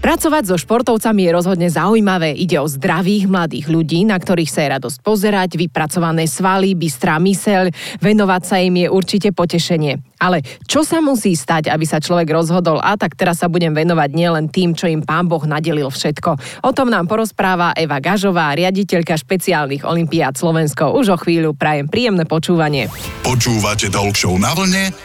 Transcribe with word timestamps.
Pracovať 0.00 0.48
so 0.48 0.56
športovcami 0.56 1.28
je 1.28 1.30
rozhodne 1.36 1.68
zaujímavé. 1.68 2.32
Ide 2.32 2.56
o 2.56 2.64
zdravých 2.64 3.28
mladých 3.28 3.68
ľudí, 3.68 4.08
na 4.08 4.16
ktorých 4.16 4.48
sa 4.48 4.64
je 4.64 4.72
radosť 4.80 4.98
pozerať, 5.04 5.60
vypracované 5.60 6.24
svaly, 6.24 6.72
bystrá 6.72 7.20
myseľ, 7.20 7.68
venovať 8.00 8.42
sa 8.48 8.56
im 8.64 8.80
je 8.80 8.88
určite 8.88 9.28
potešenie. 9.36 10.00
Ale 10.16 10.40
čo 10.64 10.88
sa 10.88 11.04
musí 11.04 11.36
stať, 11.36 11.68
aby 11.68 11.84
sa 11.84 12.00
človek 12.00 12.32
rozhodol, 12.32 12.80
a 12.80 12.96
tak 12.96 13.12
teraz 13.12 13.44
sa 13.44 13.52
budem 13.52 13.76
venovať 13.76 14.10
nielen 14.16 14.48
tým, 14.48 14.72
čo 14.72 14.88
im 14.88 15.04
pán 15.04 15.28
Boh 15.28 15.44
nadelil 15.44 15.92
všetko. 15.92 16.64
O 16.64 16.72
tom 16.72 16.88
nám 16.88 17.04
porozpráva 17.04 17.76
Eva 17.76 18.00
Gažová, 18.00 18.56
riaditeľka 18.56 19.20
špeciálnych 19.20 19.84
olimpiád 19.84 20.32
Slovensko. 20.32 20.96
Už 20.96 21.12
o 21.12 21.20
chvíľu 21.20 21.52
prajem 21.52 21.92
príjemné 21.92 22.24
počúvanie. 22.24 22.88
Počúvate 23.20 23.92
Talk 23.92 24.16
na 24.40 24.56
vlne 24.56 24.96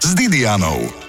s 0.00 0.08
Didianou. 0.16 1.07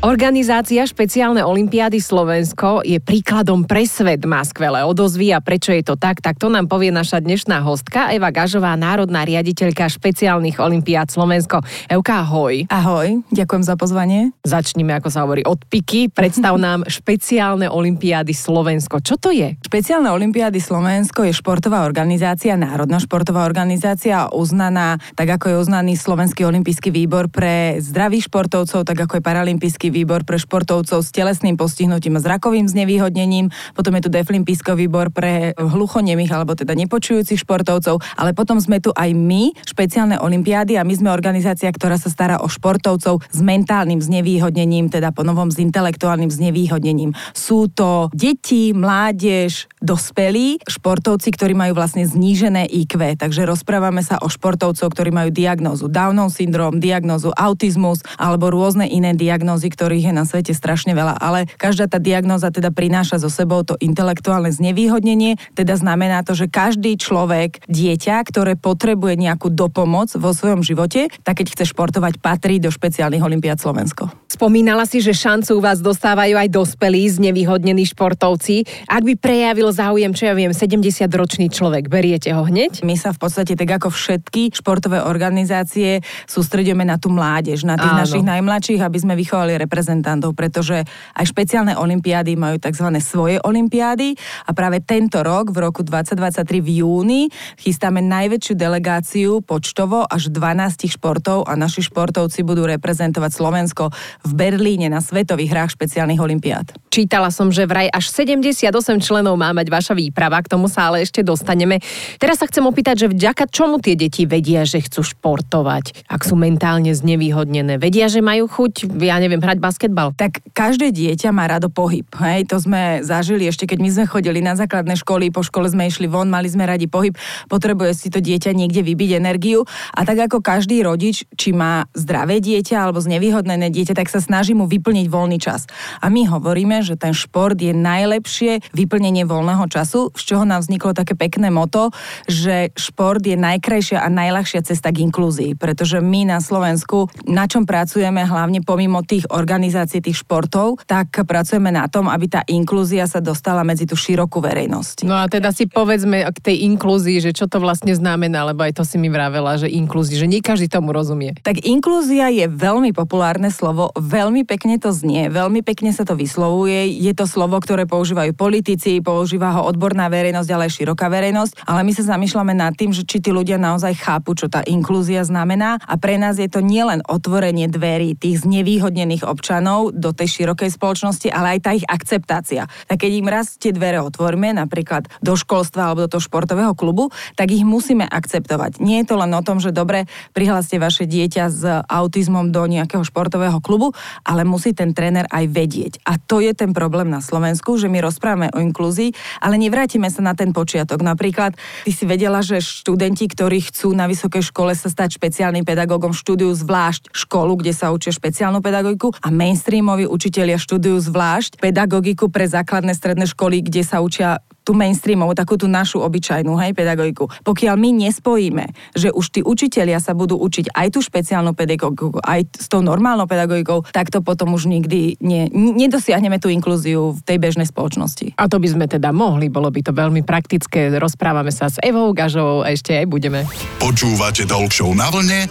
Organizácia 0.00 0.80
špeciálne 0.88 1.44
olimpiády 1.44 2.00
Slovensko 2.00 2.80
je 2.80 2.96
príkladom 3.04 3.68
pre 3.68 3.84
svet, 3.84 4.24
má 4.24 4.40
skvelé 4.48 4.80
odozvy 4.80 5.28
a 5.28 5.44
prečo 5.44 5.76
je 5.76 5.84
to 5.84 6.00
tak, 6.00 6.24
tak 6.24 6.40
to 6.40 6.48
nám 6.48 6.72
povie 6.72 6.88
naša 6.88 7.20
dnešná 7.20 7.60
hostka 7.60 8.08
Eva 8.08 8.32
Gažová, 8.32 8.80
národná 8.80 9.28
riaditeľka 9.28 9.92
špeciálnych 9.92 10.56
olimpiád 10.56 11.12
Slovensko. 11.12 11.60
Evka, 11.84 12.24
ahoj. 12.24 12.64
Ahoj, 12.72 13.20
ďakujem 13.28 13.60
za 13.60 13.76
pozvanie. 13.76 14.32
Začnime, 14.40 14.96
ako 14.96 15.12
sa 15.12 15.20
hovorí, 15.28 15.44
od 15.44 15.60
piky. 15.68 16.08
Predstav 16.08 16.56
nám 16.64 16.88
špeciálne 16.88 17.68
olimpiády 17.68 18.32
Slovensko. 18.32 19.04
Čo 19.04 19.20
to 19.20 19.28
je? 19.28 19.60
Špeciálne 19.60 20.08
olimpiády 20.08 20.64
Slovensko 20.64 21.28
je 21.28 21.36
športová 21.36 21.84
organizácia, 21.84 22.56
národná 22.56 23.04
športová 23.04 23.44
organizácia 23.44 24.32
uznaná, 24.32 24.96
tak 25.12 25.36
ako 25.36 25.44
je 25.52 25.56
uznaný 25.60 25.92
Slovenský 26.00 26.48
olimpijský 26.48 26.88
výbor 26.88 27.28
pre 27.28 27.76
zdravých 27.84 28.32
športovcov, 28.32 28.88
tak 28.88 28.96
ako 28.96 29.20
je 29.20 29.28
Paralympijský 29.28 29.89
výbor 29.90 30.24
pre 30.24 30.38
športovcov 30.38 31.02
s 31.02 31.10
telesným 31.10 31.58
postihnutím 31.58 32.16
a 32.16 32.24
zrakovým 32.24 32.70
znevýhodnením, 32.70 33.52
potom 33.74 33.92
je 33.98 34.06
tu 34.06 34.10
Deflimpijský 34.10 34.72
výbor 34.78 35.10
pre 35.10 35.52
hluchonemých 35.58 36.30
alebo 36.30 36.54
teda 36.54 36.72
nepočujúcich 36.78 37.42
športovcov, 37.42 38.00
ale 38.16 38.30
potom 38.32 38.62
sme 38.62 38.78
tu 38.78 38.94
aj 38.94 39.10
my, 39.12 39.52
špeciálne 39.66 40.16
olimpiády 40.22 40.78
a 40.78 40.86
my 40.86 40.94
sme 40.94 41.10
organizácia, 41.10 41.68
ktorá 41.68 41.98
sa 41.98 42.08
stará 42.08 42.38
o 42.40 42.48
športovcov 42.48 43.20
s 43.26 43.40
mentálnym 43.42 43.98
znevýhodnením, 43.98 44.88
teda 44.88 45.10
po 45.10 45.26
novom 45.26 45.50
s 45.50 45.58
intelektuálnym 45.58 46.30
znevýhodnením. 46.30 47.12
Sú 47.34 47.66
to 47.66 48.08
deti, 48.14 48.70
mládež, 48.70 49.66
dospelí 49.82 50.62
športovci, 50.68 51.28
ktorí 51.34 51.56
majú 51.56 51.72
vlastne 51.74 52.04
znížené 52.06 52.68
IQ. 52.68 53.18
Takže 53.18 53.48
rozprávame 53.48 54.04
sa 54.04 54.20
o 54.20 54.28
športovcov, 54.28 54.92
ktorí 54.92 55.10
majú 55.10 55.32
diagnózu 55.32 55.88
Downov 55.90 56.30
syndrom, 56.36 56.78
diagnózu 56.78 57.32
autizmus 57.34 58.04
alebo 58.20 58.52
rôzne 58.52 58.86
iné 58.86 59.16
diagnózy, 59.16 59.72
ktorých 59.80 60.12
je 60.12 60.14
na 60.14 60.28
svete 60.28 60.52
strašne 60.52 60.92
veľa, 60.92 61.16
ale 61.16 61.48
každá 61.56 61.88
tá 61.88 61.96
diagnóza 61.96 62.52
teda 62.52 62.68
prináša 62.68 63.16
so 63.16 63.32
sebou 63.32 63.64
to 63.64 63.80
intelektuálne 63.80 64.52
znevýhodnenie, 64.52 65.40
teda 65.56 65.80
znamená 65.80 66.20
to, 66.20 66.36
že 66.36 66.52
každý 66.52 67.00
človek, 67.00 67.64
dieťa, 67.64 68.20
ktoré 68.28 68.60
potrebuje 68.60 69.16
nejakú 69.16 69.48
dopomoc 69.48 70.12
vo 70.20 70.36
svojom 70.36 70.60
živote, 70.60 71.08
tak 71.24 71.40
keď 71.40 71.56
chce 71.56 71.72
športovať, 71.72 72.20
patrí 72.20 72.60
do 72.60 72.68
špeciálnych 72.68 73.24
olimpiád 73.24 73.56
Slovensko. 73.56 74.12
Spomínala 74.28 74.84
si, 74.84 75.00
že 75.00 75.16
šancu 75.16 75.56
u 75.56 75.64
vás 75.64 75.80
dostávajú 75.80 76.36
aj 76.36 76.52
dospelí 76.52 77.08
znevýhodnení 77.08 77.88
športovci. 77.88 78.68
Ak 78.84 79.00
by 79.00 79.16
prejavil 79.16 79.72
záujem, 79.72 80.12
čo 80.12 80.28
ja 80.28 80.36
viem, 80.36 80.52
70-ročný 80.52 81.48
človek, 81.48 81.88
beriete 81.88 82.36
ho 82.36 82.44
hneď? 82.44 82.84
My 82.84 83.00
sa 83.00 83.16
v 83.16 83.24
podstate 83.24 83.56
tak 83.56 83.80
ako 83.80 83.88
všetky 83.88 84.52
športové 84.52 85.00
organizácie 85.00 86.04
sústredíme 86.28 86.84
na 86.84 87.00
tú 87.00 87.08
mládež, 87.08 87.64
na 87.64 87.80
tých 87.80 87.96
Áno. 87.96 88.02
našich 88.04 88.24
najmladších, 88.28 88.80
aby 88.84 88.98
sme 89.00 89.16
vychovali 89.16 89.56
reprezentantov, 89.70 90.34
pretože 90.34 90.82
aj 91.14 91.24
špeciálne 91.30 91.78
olimpiády 91.78 92.34
majú 92.34 92.58
tzv. 92.58 92.90
svoje 92.98 93.38
olimpiády 93.38 94.18
a 94.44 94.50
práve 94.50 94.82
tento 94.82 95.22
rok, 95.22 95.54
v 95.54 95.62
roku 95.62 95.86
2023 95.86 96.58
v 96.58 96.82
júni, 96.82 97.22
chystáme 97.54 98.02
najväčšiu 98.02 98.58
delegáciu 98.58 99.38
počtovo 99.46 100.02
až 100.10 100.34
12 100.34 100.90
športov 100.90 101.46
a 101.46 101.54
naši 101.54 101.86
športovci 101.86 102.42
budú 102.42 102.66
reprezentovať 102.66 103.30
Slovensko 103.30 103.94
v 104.26 104.32
Berlíne 104.34 104.90
na 104.90 104.98
Svetových 104.98 105.54
hrách 105.54 105.78
špeciálnych 105.78 106.18
olimpiád. 106.18 106.74
Čítala 106.90 107.30
som, 107.30 107.54
že 107.54 107.70
vraj 107.70 107.86
až 107.86 108.10
78 108.10 108.74
členov 108.98 109.38
má 109.38 109.54
mať 109.54 109.70
vaša 109.70 109.94
výprava, 109.94 110.42
k 110.42 110.50
tomu 110.50 110.66
sa 110.66 110.90
ale 110.90 111.06
ešte 111.06 111.22
dostaneme. 111.22 111.78
Teraz 112.18 112.42
sa 112.42 112.50
chcem 112.50 112.66
opýtať, 112.66 113.06
že 113.06 113.12
vďaka 113.14 113.46
čomu 113.46 113.78
tie 113.78 113.94
deti 113.94 114.26
vedia, 114.26 114.66
že 114.66 114.82
chcú 114.82 115.06
športovať, 115.06 116.08
ak 116.08 116.26
sú 116.26 116.34
mentálne 116.34 116.90
znevýhodnené? 116.90 117.76
Vedia, 117.76 118.08
že 118.08 118.24
majú 118.24 118.48
chuť, 118.48 118.88
ja 119.04 119.20
neviem, 119.20 119.38
hrať 119.38 119.59
basketbal? 119.60 120.16
Tak 120.16 120.40
každé 120.56 120.90
dieťa 120.90 121.30
má 121.30 121.44
rado 121.46 121.68
pohyb. 121.68 122.08
Hej? 122.18 122.48
To 122.48 122.56
sme 122.58 123.04
zažili 123.04 123.46
ešte, 123.46 123.68
keď 123.68 123.78
my 123.78 123.90
sme 123.92 124.04
chodili 124.08 124.40
na 124.40 124.56
základné 124.56 124.96
školy, 124.98 125.28
po 125.28 125.44
škole 125.44 125.68
sme 125.68 125.86
išli 125.86 126.08
von, 126.08 126.32
mali 126.32 126.48
sme 126.48 126.64
radi 126.64 126.88
pohyb, 126.88 127.12
potrebuje 127.46 127.92
si 127.92 128.08
to 128.08 128.24
dieťa 128.24 128.56
niekde 128.56 128.80
vybiť 128.80 129.20
energiu. 129.20 129.68
A 129.92 130.08
tak 130.08 130.26
ako 130.26 130.40
každý 130.40 130.80
rodič, 130.80 131.28
či 131.36 131.52
má 131.52 131.84
zdravé 131.92 132.40
dieťa 132.40 132.88
alebo 132.88 133.04
znevýhodnené 133.04 133.68
dieťa, 133.68 133.92
tak 133.92 134.08
sa 134.08 134.24
snaží 134.24 134.56
mu 134.56 134.64
vyplniť 134.64 135.06
voľný 135.12 135.36
čas. 135.36 135.68
A 136.00 136.08
my 136.08 136.24
hovoríme, 136.26 136.80
že 136.80 136.96
ten 136.96 137.12
šport 137.12 137.60
je 137.60 137.76
najlepšie 137.76 138.72
vyplnenie 138.72 139.28
voľného 139.28 139.68
času, 139.68 140.08
z 140.16 140.22
čoho 140.24 140.48
nám 140.48 140.64
vzniklo 140.64 140.96
také 140.96 141.12
pekné 141.12 141.52
moto, 141.52 141.92
že 142.24 142.72
šport 142.78 143.20
je 143.20 143.36
najkrajšia 143.36 144.00
a 144.00 144.08
najľahšia 144.08 144.64
cesta 144.64 144.88
k 144.94 145.04
inklúzii, 145.04 145.58
pretože 145.58 146.00
my 146.00 146.30
na 146.30 146.38
Slovensku, 146.40 147.10
na 147.28 147.44
čom 147.50 147.68
pracujeme 147.68 148.24
hlavne 148.24 148.64
pomimo 148.64 149.02
tých 149.04 149.26
organizácií 149.40 150.04
tých 150.04 150.20
športov, 150.20 150.84
tak 150.84 151.24
pracujeme 151.24 151.72
na 151.72 151.88
tom, 151.88 152.12
aby 152.12 152.28
tá 152.28 152.44
inklúzia 152.44 153.08
sa 153.08 153.24
dostala 153.24 153.64
medzi 153.64 153.88
tú 153.88 153.96
širokú 153.96 154.44
verejnosť. 154.44 155.08
No 155.08 155.16
a 155.16 155.24
teda 155.24 155.48
si 155.56 155.64
povedzme 155.64 156.28
k 156.28 156.38
tej 156.44 156.68
inklúzii, 156.68 157.24
že 157.24 157.32
čo 157.32 157.48
to 157.48 157.56
vlastne 157.56 157.96
znamená, 157.96 158.44
lebo 158.44 158.60
aj 158.68 158.76
to 158.76 158.84
si 158.84 159.00
mi 159.00 159.08
vravela, 159.08 159.56
že 159.56 159.72
inklúzia, 159.72 160.20
že 160.20 160.28
nie 160.28 160.44
každý 160.44 160.68
tomu 160.68 160.92
rozumie. 160.92 161.32
Tak 161.40 161.64
inklúzia 161.64 162.28
je 162.28 162.44
veľmi 162.44 162.92
populárne 162.92 163.48
slovo, 163.48 163.94
veľmi 163.96 164.44
pekne 164.44 164.76
to 164.76 164.92
znie, 164.92 165.32
veľmi 165.32 165.64
pekne 165.64 165.94
sa 165.96 166.04
to 166.04 166.12
vyslovuje. 166.12 166.92
Je 167.00 167.16
to 167.16 167.24
slovo, 167.24 167.56
ktoré 167.56 167.88
používajú 167.88 168.36
politici, 168.36 169.00
používa 169.00 169.56
ho 169.56 169.64
odborná 169.64 170.12
verejnosť, 170.12 170.50
ale 170.52 170.68
aj 170.68 170.76
široká 170.76 171.06
verejnosť. 171.08 171.64
Ale 171.64 171.80
my 171.86 171.92
sa 171.96 172.16
zamýšľame 172.16 172.52
nad 172.52 172.74
tým, 172.76 172.90
že 172.90 173.06
či 173.06 173.22
tí 173.22 173.30
ľudia 173.30 173.56
naozaj 173.56 173.96
chápu, 173.96 174.34
čo 174.34 174.50
tá 174.50 174.60
inklúzia 174.66 175.22
znamená. 175.22 175.78
A 175.86 175.94
pre 175.96 176.18
nás 176.18 176.36
je 176.36 176.50
to 176.50 176.58
nielen 176.58 177.00
otvorenie 177.06 177.70
dverí 177.70 178.18
tých 178.18 178.42
znevýhodnených 178.42 179.24
občanov 179.30 179.94
do 179.94 180.10
tej 180.10 180.42
širokej 180.42 180.74
spoločnosti, 180.74 181.30
ale 181.30 181.56
aj 181.56 181.60
tá 181.62 181.70
ich 181.70 181.86
akceptácia. 181.86 182.66
Tak 182.90 183.06
keď 183.06 183.12
im 183.14 183.28
raz 183.30 183.54
tie 183.54 183.70
dvere 183.70 184.02
otvoríme, 184.02 184.50
napríklad 184.50 185.06
do 185.22 185.38
školstva 185.38 185.90
alebo 185.90 186.04
do 186.04 186.18
toho 186.18 186.22
športového 186.26 186.74
klubu, 186.74 187.14
tak 187.38 187.54
ich 187.54 187.62
musíme 187.62 188.02
akceptovať. 188.02 188.82
Nie 188.82 189.06
je 189.06 189.14
to 189.14 189.16
len 189.22 189.30
o 189.30 189.42
tom, 189.46 189.62
že 189.62 189.70
dobre, 189.70 190.10
prihláste 190.34 190.82
vaše 190.82 191.06
dieťa 191.06 191.44
s 191.46 191.62
autizmom 191.86 192.50
do 192.50 192.66
nejakého 192.66 193.06
športového 193.06 193.62
klubu, 193.62 193.94
ale 194.26 194.42
musí 194.42 194.74
ten 194.74 194.90
tréner 194.90 195.30
aj 195.30 195.44
vedieť. 195.46 195.92
A 196.02 196.18
to 196.18 196.42
je 196.42 196.50
ten 196.50 196.74
problém 196.74 197.06
na 197.06 197.22
Slovensku, 197.22 197.78
že 197.78 197.86
my 197.86 198.02
rozprávame 198.02 198.50
o 198.50 198.58
inklúzii, 198.58 199.14
ale 199.38 199.60
nevrátime 199.60 200.10
sa 200.10 200.24
na 200.24 200.34
ten 200.34 200.50
počiatok. 200.50 201.04
Napríklad, 201.04 201.54
ty 201.86 201.92
si 201.94 202.08
vedela, 202.08 202.42
že 202.42 202.58
študenti, 202.58 203.30
ktorí 203.30 203.62
chcú 203.70 203.92
na 203.94 204.10
vysokej 204.10 204.42
škole 204.50 204.72
sa 204.74 204.88
stať 204.90 205.20
špeciálnym 205.20 205.62
pedagógom, 205.62 206.16
študujú 206.16 206.56
zvlášť 206.56 207.12
školu, 207.12 207.60
kde 207.60 207.76
sa 207.76 207.92
učia 207.92 208.10
špeciálnu 208.10 208.64
pedagogiku 208.64 209.12
a 209.20 209.28
mainstreamoví 209.28 210.08
učitelia 210.08 210.56
študujú 210.56 210.98
zvlášť 211.12 211.60
pedagogiku 211.60 212.32
pre 212.32 212.48
základné 212.48 212.96
stredné 212.96 213.28
školy, 213.28 213.60
kde 213.60 213.84
sa 213.84 214.00
učia 214.00 214.40
tú 214.60 214.76
mainstreamovú, 214.76 215.32
takú 215.34 215.56
tú 215.56 215.66
našu 215.66 215.98
obyčajnú 216.04 216.52
hej, 216.60 216.76
pedagogiku. 216.76 217.32
Pokiaľ 217.42 217.74
my 217.80 217.90
nespojíme, 218.06 218.70
že 218.94 219.10
už 219.10 219.26
tí 219.32 219.40
učitelia 219.42 219.98
sa 219.98 220.12
budú 220.12 220.38
učiť 220.38 220.70
aj 220.70 220.86
tú 220.94 221.00
špeciálnu 221.02 221.56
pedagogiku, 221.56 222.20
aj 222.22 222.46
s 222.54 222.66
tou 222.70 222.84
normálnou 222.84 223.26
pedagogikou, 223.26 223.82
tak 223.90 224.12
to 224.12 224.22
potom 224.22 224.54
už 224.54 224.68
nikdy 224.68 225.18
nie, 225.18 225.48
nedosiahneme 225.50 226.38
tú 226.38 226.52
inklúziu 226.52 227.16
v 227.16 227.20
tej 227.24 227.42
bežnej 227.42 227.66
spoločnosti. 227.66 228.36
A 228.38 228.46
to 228.46 228.62
by 228.62 228.68
sme 228.70 228.86
teda 228.86 229.10
mohli, 229.10 229.50
bolo 229.50 229.72
by 229.72 229.80
to 229.82 229.90
veľmi 229.96 230.22
praktické. 230.22 230.92
Rozprávame 230.94 231.50
sa 231.50 231.66
s 231.66 231.80
Evou 231.82 232.12
Gažovou 232.14 232.62
a 232.62 232.70
ešte 232.70 232.94
aj 232.94 233.06
budeme. 233.10 233.42
Počúvate 233.82 234.46
Talk 234.46 234.70
na 234.94 235.10
vlne 235.10 235.50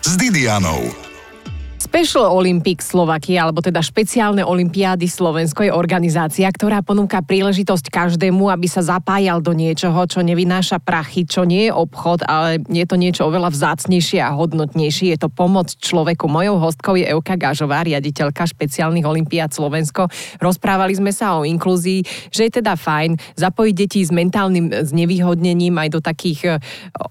s 0.00 0.16
Didianou. 0.16 1.03
Special 1.94 2.26
Olympics 2.26 2.90
Slovakia, 2.90 3.46
alebo 3.46 3.62
teda 3.62 3.78
špeciálne 3.78 4.42
olimpiády 4.42 5.06
Slovensko 5.06 5.62
je 5.62 5.70
organizácia, 5.70 6.50
ktorá 6.50 6.82
ponúka 6.82 7.22
príležitosť 7.22 7.86
každému, 7.86 8.50
aby 8.50 8.66
sa 8.66 8.82
zapájal 8.82 9.38
do 9.38 9.54
niečoho, 9.54 10.02
čo 10.10 10.18
nevynáša 10.18 10.82
prachy, 10.82 11.22
čo 11.22 11.46
nie 11.46 11.70
je 11.70 11.72
obchod, 11.72 12.26
ale 12.26 12.58
je 12.66 12.82
to 12.82 12.98
niečo 12.98 13.30
oveľa 13.30 13.54
vzácnejšie 13.54 14.18
a 14.18 14.34
hodnotnejšie. 14.34 15.14
Je 15.14 15.22
to 15.22 15.30
pomoc 15.30 15.70
človeku. 15.70 16.26
Mojou 16.26 16.58
hostkou 16.58 16.98
je 16.98 17.06
Euka 17.06 17.38
Gažová, 17.38 17.86
riaditeľka 17.86 18.42
špeciálnych 18.42 19.06
olimpiád 19.06 19.54
Slovensko. 19.54 20.10
Rozprávali 20.42 20.98
sme 20.98 21.14
sa 21.14 21.38
o 21.38 21.46
inklúzii, 21.46 22.02
že 22.34 22.50
je 22.50 22.58
teda 22.58 22.74
fajn 22.74 23.38
zapojiť 23.38 23.74
deti 23.78 24.02
s 24.02 24.10
mentálnym 24.10 24.82
znevýhodnením 24.82 25.78
aj 25.78 25.88
do 25.94 26.02
takých 26.02 26.40
e, 26.42 26.50